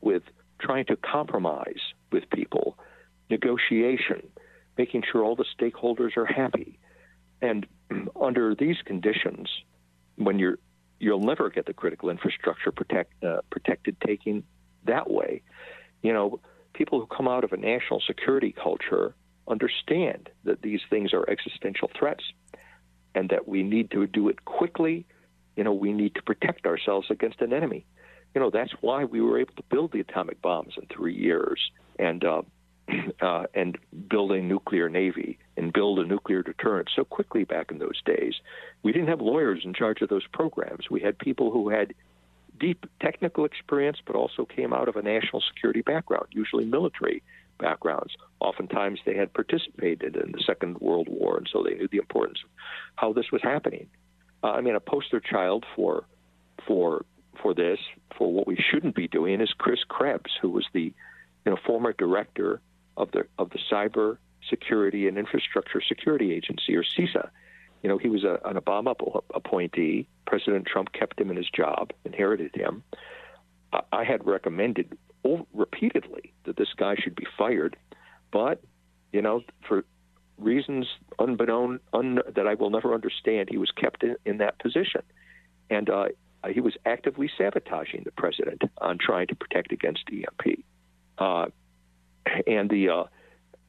[0.01, 0.23] with
[0.59, 1.79] trying to compromise
[2.11, 2.77] with people,
[3.29, 4.27] negotiation,
[4.77, 6.79] making sure all the stakeholders are happy.
[7.41, 7.65] And
[8.19, 9.49] under these conditions,
[10.15, 10.59] when you're
[10.99, 14.43] you'll never get the critical infrastructure protect, uh, protected taking
[14.85, 15.41] that way.
[16.01, 16.39] You know,
[16.73, 19.15] people who come out of a national security culture
[19.47, 22.23] understand that these things are existential threats
[23.15, 25.05] and that we need to do it quickly.
[25.55, 27.85] You know, we need to protect ourselves against an enemy.
[28.33, 31.71] You know, that's why we were able to build the atomic bombs in three years
[31.97, 32.41] and uh,
[33.21, 33.77] uh, and
[34.09, 38.35] build a nuclear navy and build a nuclear deterrent so quickly back in those days.
[38.83, 40.89] We didn't have lawyers in charge of those programs.
[40.89, 41.93] We had people who had
[42.59, 47.23] deep technical experience, but also came out of a national security background, usually military
[47.57, 48.13] backgrounds.
[48.39, 52.39] Oftentimes, they had participated in the Second World War, and so they knew the importance
[52.43, 52.49] of
[52.95, 53.87] how this was happening.
[54.43, 56.05] Uh, I mean, a poster child for
[56.67, 57.05] for
[57.41, 57.79] for this,
[58.17, 60.93] for what we shouldn't be doing, is Chris Krebs, who was the
[61.45, 62.61] you know former director
[62.97, 64.17] of the of the Cyber
[64.49, 67.29] Security and Infrastructure Security Agency, or CISA.
[67.81, 68.95] You know, he was a, an Obama
[69.33, 70.07] appointee.
[70.25, 72.83] President Trump kept him in his job, inherited him.
[73.91, 74.97] I had recommended
[75.53, 77.77] repeatedly that this guy should be fired,
[78.31, 78.61] but
[79.11, 79.85] you know, for
[80.37, 80.87] reasons
[81.19, 85.01] unbeknown un, that I will never understand, he was kept in, in that position,
[85.69, 86.05] and uh,
[86.47, 90.63] he was actively sabotaging the president on trying to protect against EMP.
[91.17, 91.47] Uh,
[92.47, 93.03] and the, uh,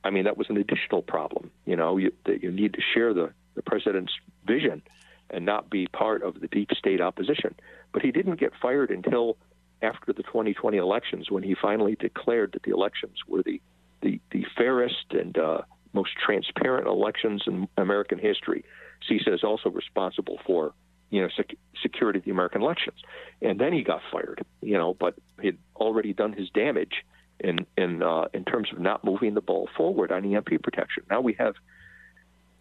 [0.05, 1.51] I mean, that was an additional problem.
[1.67, 4.13] You know, you, that you need to share the the president's
[4.47, 4.83] vision
[5.29, 7.55] and not be part of the deep state opposition.
[7.93, 9.37] But he didn't get fired until
[9.83, 13.61] after the 2020 elections when he finally declared that the elections were the
[14.03, 15.61] the, the fairest and uh,
[15.93, 18.65] most transparent elections in American history.
[19.07, 20.73] CISA is also responsible for
[21.11, 22.99] you know sec- security of the American elections,
[23.43, 24.45] and then he got fired.
[24.63, 27.05] You know, but he'd already done his damage
[27.39, 31.05] in in uh, in terms of not moving the ball forward on EMP protection.
[31.11, 31.55] Now we have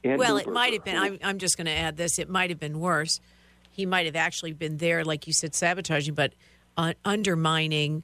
[0.03, 0.95] well, it might have been.
[0.95, 2.19] I'm, I'm just going to add this.
[2.19, 3.19] It might have been worse.
[3.69, 6.33] He might have actually been there, like you said, sabotaging, but
[6.77, 8.03] uh, undermining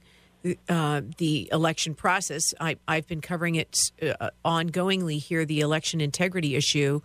[0.68, 2.54] uh, the election process.
[2.60, 7.00] I, have been covering it uh, ongoingly here, the election integrity issue,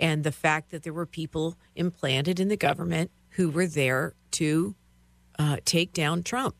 [0.00, 4.74] and the fact that there were people implanted in the government who were there to
[5.38, 6.54] uh, take down Trump,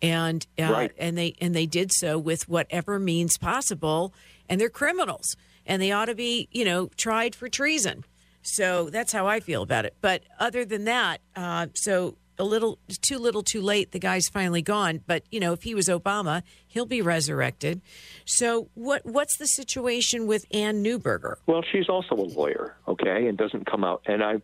[0.00, 0.92] and uh, right.
[0.98, 4.14] and they and they did so with whatever means possible,
[4.48, 5.36] and they're criminals
[5.70, 8.04] and they ought to be, you know, tried for treason.
[8.42, 9.94] So that's how I feel about it.
[10.00, 14.62] But other than that, uh, so a little too little too late the guy's finally
[14.62, 15.00] gone.
[15.06, 17.80] But you know if he was obama he'll be resurrected.
[18.24, 21.36] So what what's the situation with ann neuberger?
[21.46, 24.02] Well she's also a lawyer okay and doesn't come out.
[24.06, 24.36] And i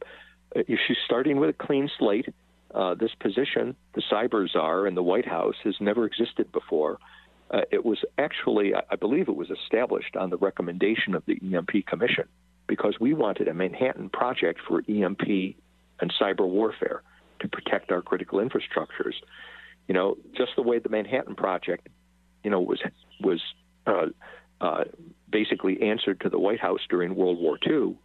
[0.69, 2.29] she's starting with a clean slate
[2.75, 6.99] uh, this position the cyber czar in the white house has never existed before.
[7.49, 11.87] Uh, it was actually, I believe it was established on the recommendation of the EMP
[11.87, 12.25] Commission
[12.67, 15.55] because we wanted a Manhattan Project for EMP
[16.01, 17.03] and cyber warfare
[17.41, 19.15] to protect our critical infrastructures.
[19.89, 21.89] You know, just the way the Manhattan Project,
[22.43, 22.81] you know, was
[23.21, 23.41] was
[23.87, 24.07] uh,
[24.61, 24.85] uh,
[25.31, 27.97] basically answered to the White House during World War II,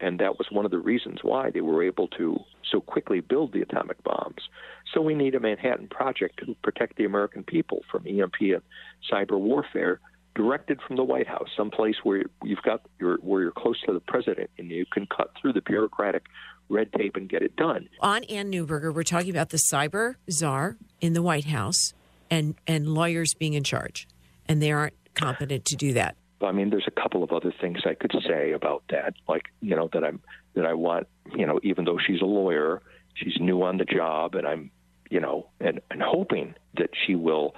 [0.00, 2.38] and that was one of the reasons why they were able to
[2.70, 4.48] so quickly build the atomic bombs.
[4.92, 8.62] So we need a Manhattan Project to protect the American people from EMP and
[9.10, 10.00] cyber warfare
[10.34, 14.00] directed from the White House, someplace where you've got your where you're close to the
[14.00, 16.24] president and you can cut through the bureaucratic
[16.68, 17.88] red tape and get it done.
[18.00, 21.92] On Ann Neuberger, we're talking about the cyber czar in the White House
[22.30, 24.08] and and lawyers being in charge,
[24.46, 26.16] and they aren't competent to do that.
[26.42, 29.76] I mean, there's a couple of other things I could say about that, like you
[29.76, 30.20] know that I'm
[30.54, 32.82] that I want you know even though she's a lawyer,
[33.14, 34.70] she's new on the job, and I'm
[35.10, 37.54] you know and and hoping that she will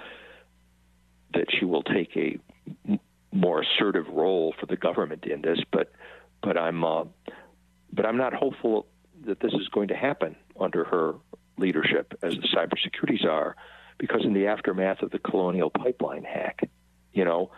[1.33, 2.37] that she will take a
[3.31, 5.91] more assertive role for the government in this, but
[6.41, 7.05] but I'm uh,
[7.91, 8.87] but I'm not hopeful
[9.27, 11.15] that this is going to happen under her
[11.57, 13.55] leadership as the cybersecurity czar,
[13.97, 16.69] because in the aftermath of the Colonial Pipeline hack,
[17.13, 17.51] you know,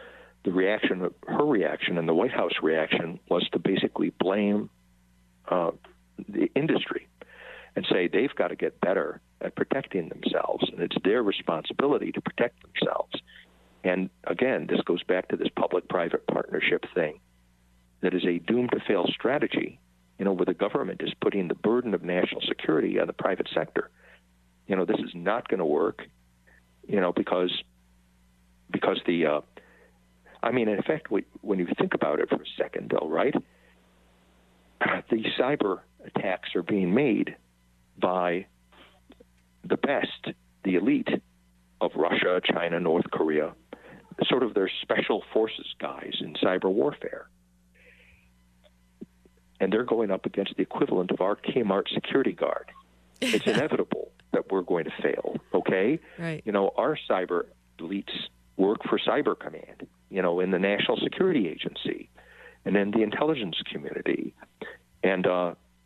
[0.46, 4.70] the reaction, her reaction, and the White House reaction was to basically blame
[5.50, 5.72] uh,
[6.30, 7.08] the industry
[7.76, 12.22] and say they've got to get better at protecting themselves, and it's their responsibility to
[12.22, 13.14] protect themselves.
[13.84, 17.20] And again, this goes back to this public private partnership thing
[18.02, 19.80] that is a doomed to fail strategy,
[20.20, 23.48] you know, where the government is putting the burden of national security on the private
[23.54, 23.90] sector.
[24.68, 26.04] You know, this is not going to work,
[26.88, 27.52] you know, because
[28.70, 29.42] because the uh,
[30.44, 33.34] I mean, in effect, when you think about it for a second, though, right?
[34.80, 37.36] The cyber attacks are being made
[37.98, 38.46] by
[39.66, 41.10] the best, the elite
[41.82, 43.54] of Russia, China, North Korea,
[44.28, 47.28] sort of their special forces guys in cyber warfare.
[49.60, 52.72] And they're going up against the equivalent of our Kmart security guard.
[53.22, 56.00] It's inevitable that we're going to fail, okay?
[56.18, 56.42] Right.
[56.46, 57.46] You know, our cyber
[57.80, 58.12] elites
[58.58, 62.10] work for Cyber Command, you know, in the National Security Agency
[62.66, 64.34] and in the intelligence community.
[65.04, 65.56] And uh,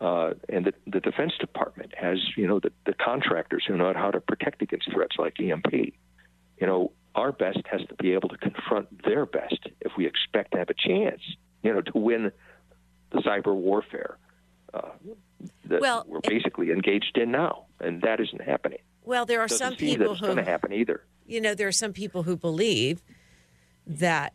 [0.00, 4.10] uh, and the, the Defense Department has, you know, the, the contractors who know how
[4.10, 5.72] to protect against threats like EMP.
[5.72, 10.52] You know, our best has to be able to confront their best if we expect
[10.52, 11.20] to have a chance,
[11.62, 12.32] you know, to win
[13.14, 14.18] the cyber warfare
[14.72, 14.88] uh,
[15.66, 18.78] that well, we're basically engaged in now, and that isn't happening.
[19.04, 21.04] Well, there are Doesn't some people that it's who, going to happen either.
[21.26, 23.02] you know, there are some people who believe
[23.86, 24.32] that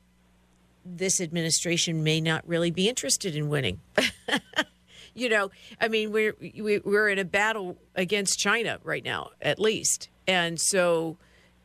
[0.86, 3.82] this administration may not really be interested in winning.
[5.14, 5.52] you know,
[5.82, 6.36] I mean, we're
[6.84, 11.18] we're in a battle against China right now, at least, and so,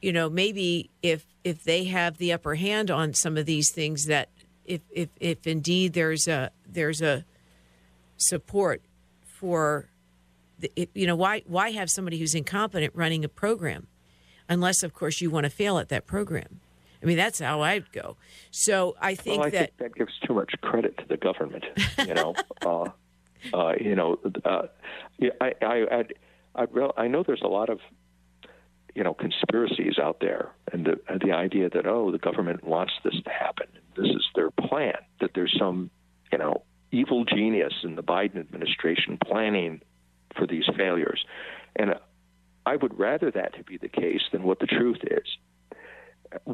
[0.02, 4.06] you know, maybe if if they have the upper hand on some of these things,
[4.06, 4.30] that
[4.64, 7.24] if if if indeed there's a there's a
[8.16, 8.82] support
[9.24, 9.88] for,
[10.58, 13.86] the, it, you know, why why have somebody who's incompetent running a program,
[14.48, 16.60] unless of course you want to fail at that program.
[17.02, 18.16] I mean, that's how I'd go.
[18.50, 21.64] So I think well, I that think that gives too much credit to the government.
[21.98, 22.34] You know,
[22.64, 22.88] uh,
[23.52, 24.62] uh, you know, uh,
[25.18, 26.14] yeah, I, I, I'd,
[26.54, 27.80] I'd real, I know there's a lot of,
[28.94, 32.92] you know, conspiracies out there, and the and the idea that oh, the government wants
[33.02, 33.66] this to happen,
[33.96, 34.94] this is their plan.
[35.20, 35.90] That there's some,
[36.32, 39.80] you know, evil genius in the Biden administration planning
[40.36, 41.24] for these failures,
[41.76, 41.94] and
[42.66, 45.26] I would rather that to be the case than what the truth is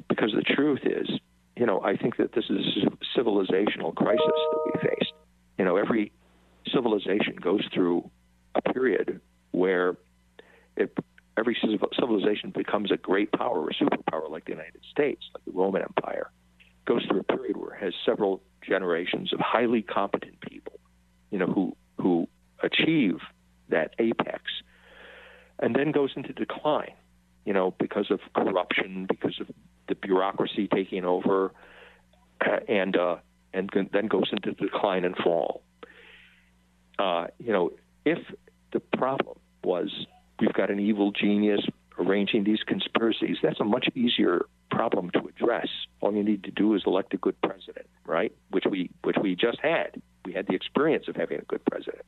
[0.08, 1.08] because the truth is,
[1.56, 5.12] you know, I think that this is a civilizational crisis that we faced.
[5.58, 6.12] You know, every
[6.72, 8.10] civilization goes through
[8.54, 9.20] a period
[9.52, 9.96] where
[10.76, 10.96] it,
[11.36, 11.56] every
[11.98, 16.30] civilization becomes a great power or superpower, like the United States, like the Roman Empire,
[16.86, 20.78] goes through a period where it has several generations of highly competent people,
[21.30, 22.28] you know, who who
[22.62, 23.18] achieve
[23.68, 24.42] that apex,
[25.58, 26.92] and then goes into decline
[27.44, 29.48] you know, because of corruption, because of
[29.88, 31.52] the bureaucracy taking over,
[32.68, 33.16] and uh,
[33.52, 35.62] and then goes into decline and fall.
[36.98, 37.70] Uh, you know,
[38.04, 38.18] if
[38.72, 40.06] the problem was
[40.38, 41.60] we've got an evil genius
[41.98, 45.68] arranging these conspiracies, that's a much easier problem to address.
[46.00, 48.32] All you need to do is elect a good president, right?
[48.50, 50.00] Which we which we just had.
[50.24, 52.04] We had the experience of having a good president,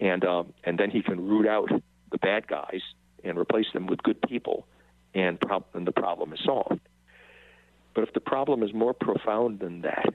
[0.00, 1.70] and um, and then he can root out
[2.10, 2.80] the bad guys
[3.24, 4.66] and replace them with good people,
[5.14, 6.80] and, prob- and the problem is solved.
[7.94, 10.14] But if the problem is more profound than that,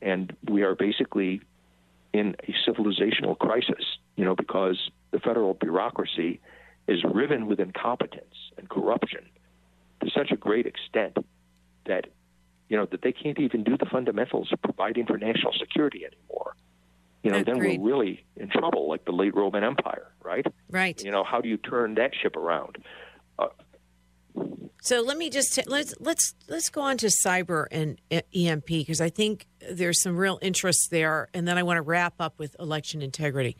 [0.00, 1.40] and we are basically
[2.12, 3.84] in a civilizational crisis,
[4.16, 6.40] you know, because the federal bureaucracy
[6.88, 9.24] is riven with incompetence and corruption
[10.02, 11.16] to such a great extent
[11.86, 12.06] that,
[12.68, 16.54] you know, that they can't even do the fundamentals of providing for national security anymore
[17.22, 20.44] you know, then we're really in trouble, like the late Roman Empire, right?
[20.68, 21.00] Right.
[21.02, 22.78] You know, how do you turn that ship around?
[23.38, 23.46] Uh,
[24.80, 28.66] So let me just t- let's let's let's go on to cyber and uh, EMP
[28.66, 32.40] because I think there's some real interest there, and then I want to wrap up
[32.40, 33.56] with election integrity.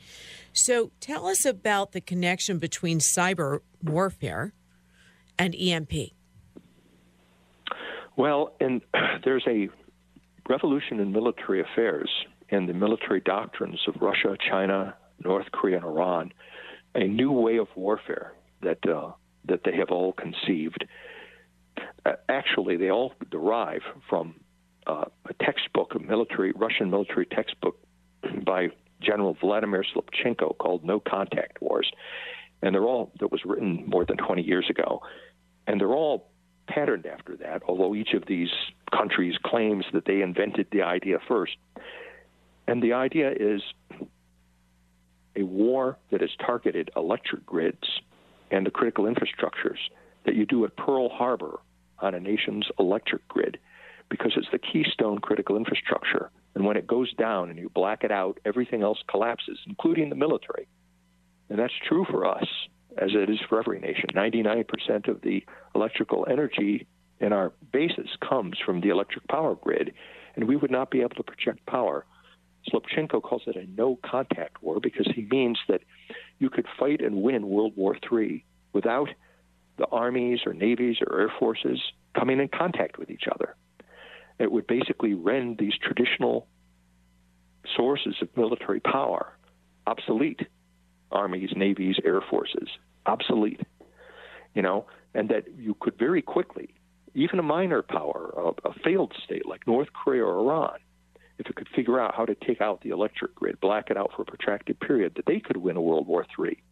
[0.53, 4.55] So tell us about the connection between cyber warfare
[5.39, 5.93] and EMP.
[8.17, 8.83] Well, and
[9.25, 9.69] there's a
[10.49, 12.11] revolution in military affairs
[12.51, 14.95] and the military doctrines of Russia, China,
[15.25, 16.33] North Korea, and Iran,
[16.95, 19.13] a new way of warfare that uh,
[19.47, 20.85] that they have all conceived.
[22.05, 24.35] Uh, actually, they all derive from
[24.87, 27.79] uh, a textbook, a military Russian military textbook
[28.45, 28.69] by
[29.01, 31.91] General Vladimir Slipchenko called "No Contact Wars,"
[32.61, 35.01] and they're all that was written more than 20 years ago,
[35.67, 36.32] and they're all
[36.67, 37.63] patterned after that.
[37.67, 38.51] Although each of these
[38.91, 41.57] countries claims that they invented the idea first.
[42.67, 43.63] And the idea is
[45.37, 48.01] a war that has targeted electric grids
[48.51, 49.79] and the critical infrastructures
[50.25, 51.61] that you do at Pearl Harbor
[51.99, 53.59] on a nation's electric grid
[54.09, 56.31] because it's the keystone critical infrastructure.
[56.55, 60.17] And when it goes down and you black it out, everything else collapses, including the
[60.17, 60.69] military.
[61.49, 62.47] And that's true for us,
[62.99, 64.07] as it is for every nation.
[64.15, 66.87] 99% of the electrical energy
[67.21, 69.95] in our bases comes from the electric power grid,
[70.35, 72.05] and we would not be able to project power.
[72.69, 75.83] Slipchenko calls it a no contact war because he means that
[76.39, 79.09] you could fight and win World War III without
[79.79, 81.81] the armies or navies or air forces
[82.15, 83.57] coming in contact with each other.
[84.39, 86.47] It would basically rend these traditional
[87.77, 89.37] sources of military power
[89.87, 90.47] obsolete
[91.13, 92.69] armies, navies, air forces
[93.07, 93.61] obsolete.
[94.55, 96.75] You know, and that you could very quickly,
[97.15, 100.79] even a minor power, a, a failed state like North Korea or Iran,
[101.39, 104.13] if it could figure out how to take out the electric grid, black it out
[104.15, 106.63] for a protracted period, that they could win a World War III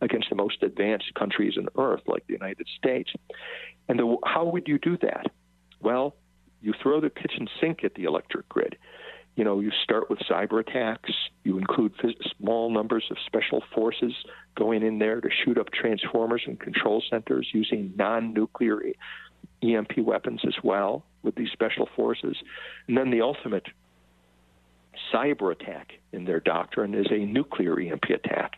[0.00, 3.10] against the most advanced countries on earth, like the United States.
[3.88, 5.26] And the, how would you do that?
[5.80, 6.16] Well,
[6.60, 8.76] you throw the kitchen sink at the electric grid.
[9.36, 11.12] You know, you start with cyber attacks.
[11.44, 11.94] You include
[12.38, 14.12] small numbers of special forces
[14.56, 18.82] going in there to shoot up transformers and control centers using non-nuclear
[19.62, 22.36] EMP weapons as well with these special forces.
[22.86, 23.66] And then the ultimate
[25.12, 28.56] cyber attack in their doctrine is a nuclear EMP attack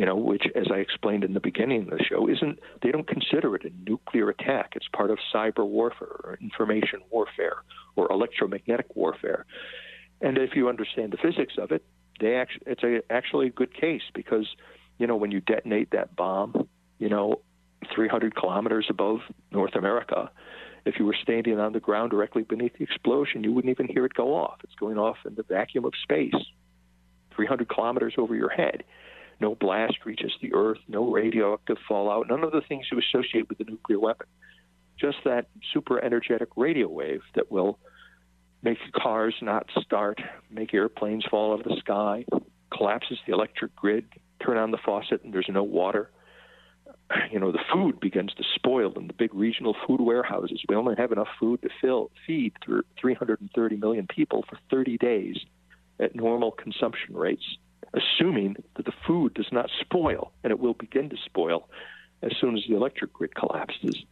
[0.00, 3.06] you know, which, as I explained in the beginning of the show, isn't they don't
[3.06, 4.72] consider it a nuclear attack.
[4.74, 7.56] It's part of cyber warfare or information warfare
[7.96, 9.44] or electromagnetic warfare.
[10.20, 11.84] And if you understand the physics of it,
[12.20, 14.46] they actually, it's a, actually a good case because,
[14.98, 16.68] you know, when you detonate that bomb,
[16.98, 17.40] you know,
[17.94, 20.30] 300 kilometers above North America,
[20.84, 24.04] if you were standing on the ground directly beneath the explosion, you wouldn't even hear
[24.04, 24.58] it go off.
[24.64, 26.34] It's going off in the vacuum of space,
[27.34, 28.84] 300 kilometers over your head.
[29.40, 33.60] No blast reaches the Earth, no radioactive fallout, none of the things you associate with
[33.60, 34.26] a nuclear weapon.
[34.98, 37.78] Just that super energetic radio wave that will
[38.62, 42.24] make cars not start, make airplanes fall out of the sky,
[42.76, 44.06] collapses the electric grid,
[44.44, 46.10] turn on the faucet, and there's no water.
[47.32, 50.62] You know, the food begins to spoil in the big regional food warehouses.
[50.68, 52.52] We only have enough food to fill, feed
[53.00, 55.36] 330 million people for 30 days
[55.98, 57.56] at normal consumption rates
[57.94, 61.68] assuming that the food does not spoil, and it will begin to spoil
[62.22, 64.04] as soon as the electric grid collapses.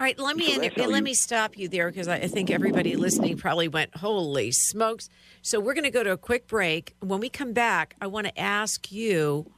[0.00, 1.02] All right, let me so let you...
[1.02, 5.08] me stop you there because I think everybody listening probably went, "Holy smokes!"
[5.42, 6.94] So we're going to go to a quick break.
[7.00, 9.52] When we come back, I want to ask you,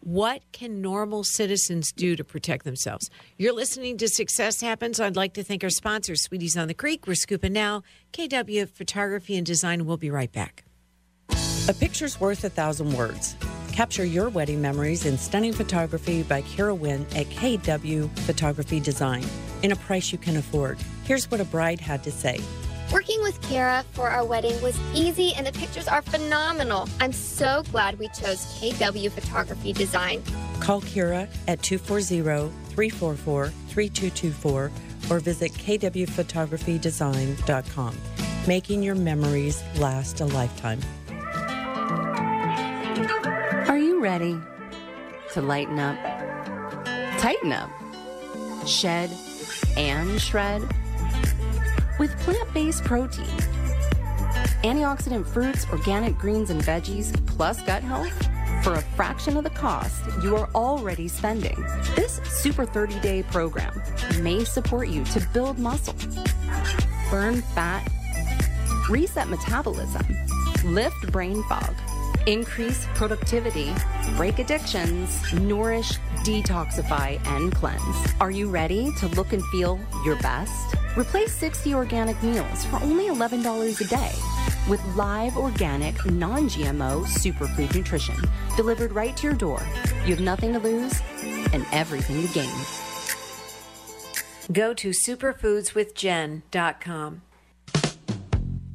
[0.00, 3.10] what can normal citizens do to protect themselves?
[3.36, 5.00] You're listening to Success Happens.
[5.00, 7.06] I'd like to thank our sponsor, Sweeties on the Creek.
[7.06, 7.82] We're scooping now.
[8.12, 9.86] KW Photography and Design.
[9.86, 10.64] We'll be right back.
[11.68, 13.36] A picture's worth a thousand words.
[13.72, 19.24] Capture your wedding memories in stunning photography by Kira Wynn at KW Photography Design
[19.64, 20.78] in a price you can afford.
[21.04, 22.38] Here's what a bride had to say.
[22.92, 26.86] Working with Kara for our wedding was easy and the pictures are phenomenal.
[27.00, 30.22] I'm so glad we chose KW Photography Design.
[30.60, 34.70] Call Kira at 240 344 3224
[35.10, 37.96] or visit kwphotographydesign.com,
[38.46, 40.80] making your memories last a lifetime.
[43.68, 44.38] Are you ready
[45.32, 45.96] to lighten up,
[47.18, 47.70] tighten up,
[48.66, 49.08] shed,
[49.76, 50.62] and shred?
[51.98, 53.24] With plant based protein,
[54.62, 58.12] antioxidant fruits, organic greens, and veggies, plus gut health?
[58.62, 61.60] For a fraction of the cost you are already spending,
[61.94, 63.82] this Super 30 Day program
[64.22, 65.94] may support you to build muscle,
[67.10, 67.86] burn fat,
[68.88, 70.02] reset metabolism,
[70.64, 71.74] lift brain fog
[72.26, 73.72] increase productivity,
[74.16, 78.14] break addictions, nourish, detoxify, and cleanse.
[78.20, 80.76] Are you ready to look and feel your best?
[80.96, 84.12] Replace 60 organic meals for only $11 a day
[84.68, 88.14] with live organic, non GMO superfood nutrition
[88.56, 89.60] delivered right to your door.
[90.04, 91.00] You have nothing to lose
[91.52, 92.50] and everything to gain.
[94.52, 97.22] Go to superfoodswithjen.com.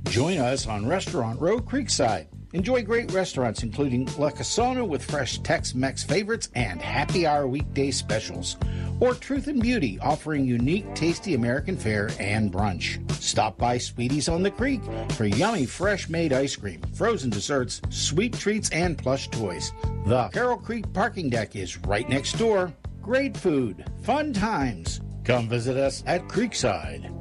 [0.05, 5.75] Join us on Restaurant Row Creekside Enjoy great restaurants including La Casona with fresh Tex
[5.75, 8.57] Mex favorites and happy hour weekday specials.
[8.99, 12.99] Or Truth and Beauty offering unique, tasty American fare and brunch.
[13.11, 14.81] Stop by Sweeties on the Creek
[15.11, 19.71] for yummy, fresh made ice cream, frozen desserts, sweet treats, and plush toys.
[20.05, 22.73] The Carroll Creek parking deck is right next door.
[23.01, 25.01] Great food, fun times.
[25.23, 27.18] Come visit us at Creekside.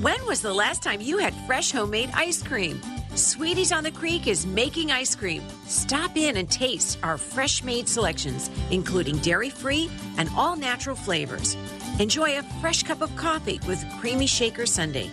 [0.00, 2.80] When was the last time you had fresh homemade ice cream?
[3.16, 5.42] Sweeties on the Creek is making ice cream.
[5.66, 11.54] Stop in and taste our fresh made selections, including dairy free and all natural flavors.
[12.00, 15.10] Enjoy a fresh cup of coffee with creamy shaker sundae.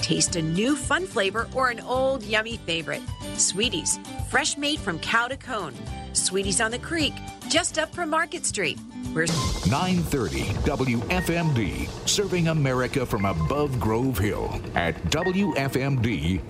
[0.00, 3.02] Taste a new fun flavor or an old yummy favorite.
[3.36, 5.74] Sweeties, fresh made from cow to cone.
[6.14, 7.12] Sweeties on the Creek,
[7.50, 8.78] just up from Market Street.
[9.14, 9.26] We're
[9.68, 16.40] 930 WFMD, serving America from above Grove Hill at WFMD.com.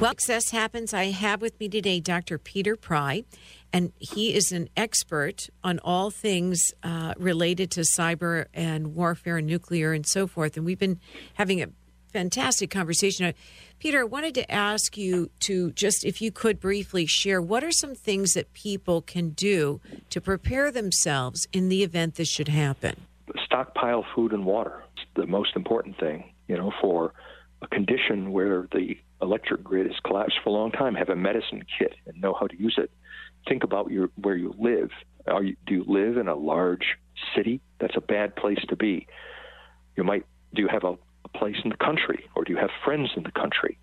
[0.00, 0.94] Well, Success Happens.
[0.94, 2.38] I have with me today Dr.
[2.38, 3.24] Peter Pry,
[3.72, 9.46] and he is an expert on all things uh, related to cyber and warfare and
[9.46, 10.56] nuclear and so forth.
[10.56, 10.98] And we've been
[11.34, 11.68] having a
[12.12, 13.32] fantastic conversation.
[13.78, 17.70] Peter, I wanted to ask you to just, if you could briefly share, what are
[17.70, 22.96] some things that people can do to prepare themselves in the event this should happen?
[23.44, 24.82] Stockpile food and water.
[24.96, 27.14] It's the most important thing, you know, for
[27.62, 30.94] a condition where the electric grid has collapsed for a long time.
[30.94, 32.90] Have a medicine kit and know how to use it.
[33.48, 34.90] Think about your where you live.
[35.26, 36.96] Are you, do you live in a large
[37.34, 37.60] city?
[37.78, 39.06] That's a bad place to be.
[39.96, 40.24] You might
[40.54, 43.22] do you have a a place in the country, or do you have friends in
[43.22, 43.78] the country?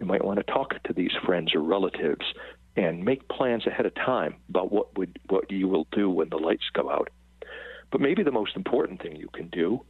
[0.00, 2.24] You might want to talk to these friends or relatives
[2.76, 6.36] and make plans ahead of time about what would what you will do when the
[6.36, 7.08] lights go out.
[7.90, 9.82] But maybe the most important thing you can do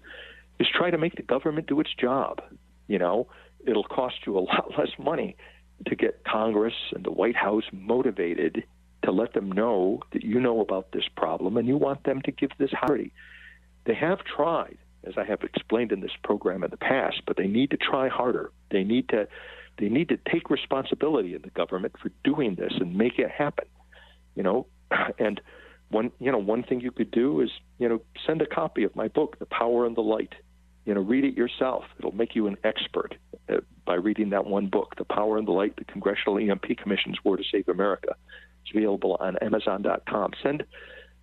[0.58, 2.42] is try to make the government do its job.
[2.88, 3.28] You know,
[3.66, 5.36] it'll cost you a lot less money
[5.86, 8.64] to get Congress and the White House motivated
[9.04, 12.32] to let them know that you know about this problem and you want them to
[12.32, 13.12] give this priority.
[13.84, 17.46] They have tried as I have explained in this program in the past, but they
[17.46, 18.50] need to try harder.
[18.70, 19.28] They need to
[19.78, 23.64] they need to take responsibility in the government for doing this and make it happen.
[24.34, 24.66] You know,
[25.18, 25.40] and
[25.90, 28.94] one you know one thing you could do is you know send a copy of
[28.94, 30.34] my book, The Power and the Light.
[30.84, 31.84] You know, read it yourself.
[31.98, 33.14] It'll make you an expert
[33.48, 37.18] uh, by reading that one book, The Power and the Light: The Congressional EMP Commission's
[37.24, 38.16] War to Save America.
[38.62, 40.32] It's available on Amazon.com.
[40.42, 40.64] Send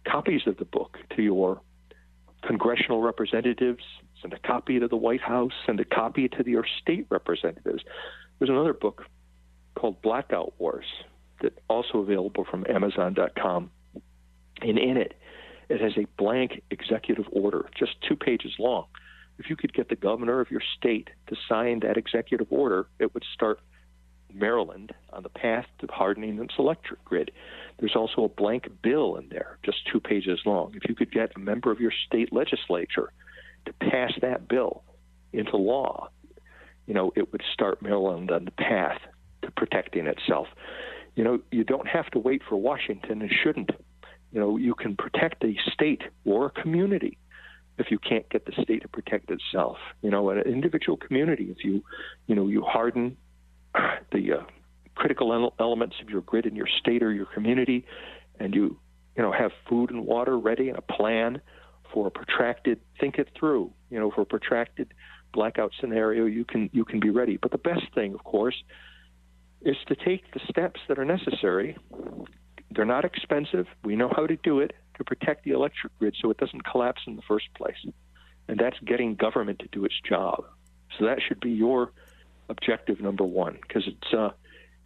[0.07, 1.61] copies of the book to your
[2.43, 3.83] congressional representatives,
[4.21, 7.83] send a copy to the White House, send a copy to your state representatives.
[8.37, 9.05] There's another book
[9.75, 10.85] called Blackout Wars
[11.41, 13.71] that also available from Amazon.com.
[14.61, 15.13] And in it,
[15.69, 18.85] it has a blank executive order, just two pages long.
[19.37, 23.13] If you could get the governor of your state to sign that executive order, it
[23.13, 23.59] would start
[24.33, 27.31] Maryland on the path to hardening its electric grid.
[27.79, 30.73] There's also a blank bill in there, just two pages long.
[30.75, 33.11] If you could get a member of your state legislature
[33.65, 34.83] to pass that bill
[35.33, 36.09] into law,
[36.87, 38.99] you know, it would start Maryland on the path
[39.43, 40.47] to protecting itself.
[41.15, 43.71] You know, you don't have to wait for Washington and shouldn't.
[44.31, 47.17] You know, you can protect a state or a community
[47.77, 49.77] if you can't get the state to protect itself.
[50.01, 51.83] You know, an individual community, if you,
[52.27, 53.17] you know, you harden
[54.11, 54.43] the uh,
[54.95, 57.85] critical elements of your grid in your state or your community,
[58.39, 58.77] and you
[59.15, 61.41] you know have food and water ready and a plan
[61.93, 64.93] for a protracted think it through you know for a protracted
[65.33, 67.37] blackout scenario you can you can be ready.
[67.37, 68.63] But the best thing of course
[69.61, 71.77] is to take the steps that are necessary.
[72.71, 73.65] They're not expensive.
[73.83, 77.01] We know how to do it to protect the electric grid so it doesn't collapse
[77.07, 77.75] in the first place.
[78.47, 80.45] And that's getting government to do its job.
[80.97, 81.91] So that should be your
[82.49, 84.31] objective number one because it's uh,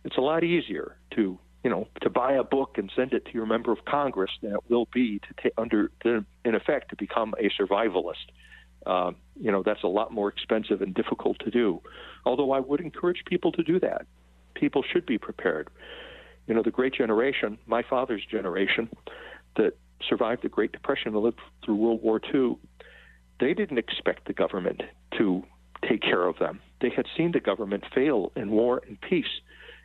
[0.04, 3.32] it's a lot easier to you know to buy a book and send it to
[3.34, 7.34] your member of Congress than it will be to under to, in effect to become
[7.40, 8.26] a survivalist.
[8.86, 11.82] Uh, you know that's a lot more expensive and difficult to do.
[12.26, 14.06] Although I would encourage people to do that.
[14.56, 15.70] People should be prepared.
[16.48, 18.90] You know the Great Generation, my father's generation,
[19.56, 19.74] that
[20.08, 22.58] survived the Great Depression and lived through World War II.
[23.40, 24.84] They didn't expect the government
[25.18, 25.44] to
[25.88, 26.60] take care of them.
[26.82, 29.42] They had seen the government fail in war and peace,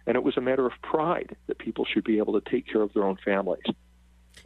[0.06, 2.82] and it was a matter of pride that people should be able to take care
[2.82, 3.64] of their own families.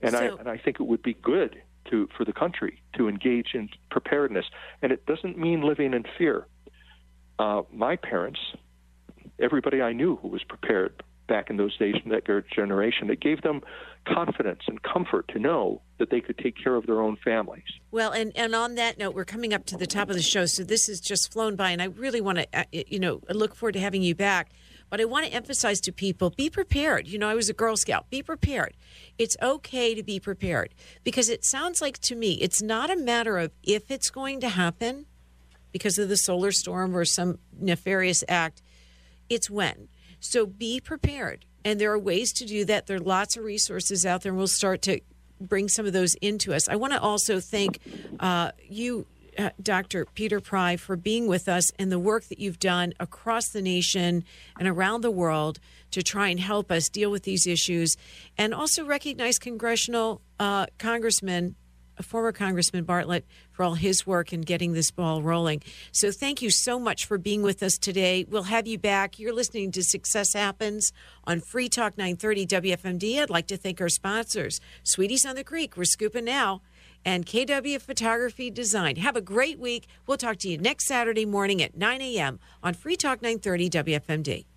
[0.03, 3.09] And, so, I, and I think it would be good to, for the country to
[3.09, 4.47] engage in preparedness.
[4.81, 6.47] And it doesn't mean living in fear.
[7.39, 8.41] Uh, my parents,
[9.39, 13.11] everybody I knew who was prepared back in those days in that generation.
[13.11, 13.63] It gave them
[14.07, 17.65] confidence and comfort to know that they could take care of their own families.
[17.91, 20.47] Well, and, and on that note, we're coming up to the top of the show,
[20.47, 23.55] so this has just flown by, and I really want to, uh, you know, look
[23.55, 24.51] forward to having you back.
[24.91, 27.09] But I want to emphasize to people be prepared.
[27.09, 28.11] You know, I was a Girl Scout.
[28.11, 28.77] Be prepared.
[29.17, 33.39] It's okay to be prepared because it sounds like to me it's not a matter
[33.39, 35.07] of if it's going to happen
[35.73, 38.61] because of the solar storm or some nefarious act,
[39.31, 39.89] it's when.
[40.23, 41.45] So be prepared.
[41.65, 42.87] And there are ways to do that.
[42.87, 45.01] There are lots of resources out there, and we'll start to
[45.41, 46.69] bring some of those into us.
[46.69, 47.81] I want to also thank
[48.21, 49.07] uh, you,
[49.37, 50.07] uh, Dr.
[50.07, 54.25] Peter Pry, for being with us and the work that you've done across the nation
[54.59, 55.59] and around the world
[55.91, 57.97] to try and help us deal with these issues,
[58.39, 61.57] and also recognize congressional uh, congressmen
[62.03, 65.63] former Congressman Bartlett for all his work in getting this ball rolling.
[65.93, 68.25] So thank you so much for being with us today.
[68.29, 69.19] We'll have you back.
[69.19, 70.93] You're listening to Success Happens
[71.25, 73.21] on Free Talk 930 WFMD.
[73.21, 76.63] I'd like to thank our sponsors, Sweeties on the Creek, we're scooping now,
[77.05, 78.97] and KW Photography Design.
[78.97, 79.87] Have a great week.
[80.07, 82.39] We'll talk to you next Saturday morning at 9 a.m.
[82.63, 84.52] on Free Talk 930 WFMD.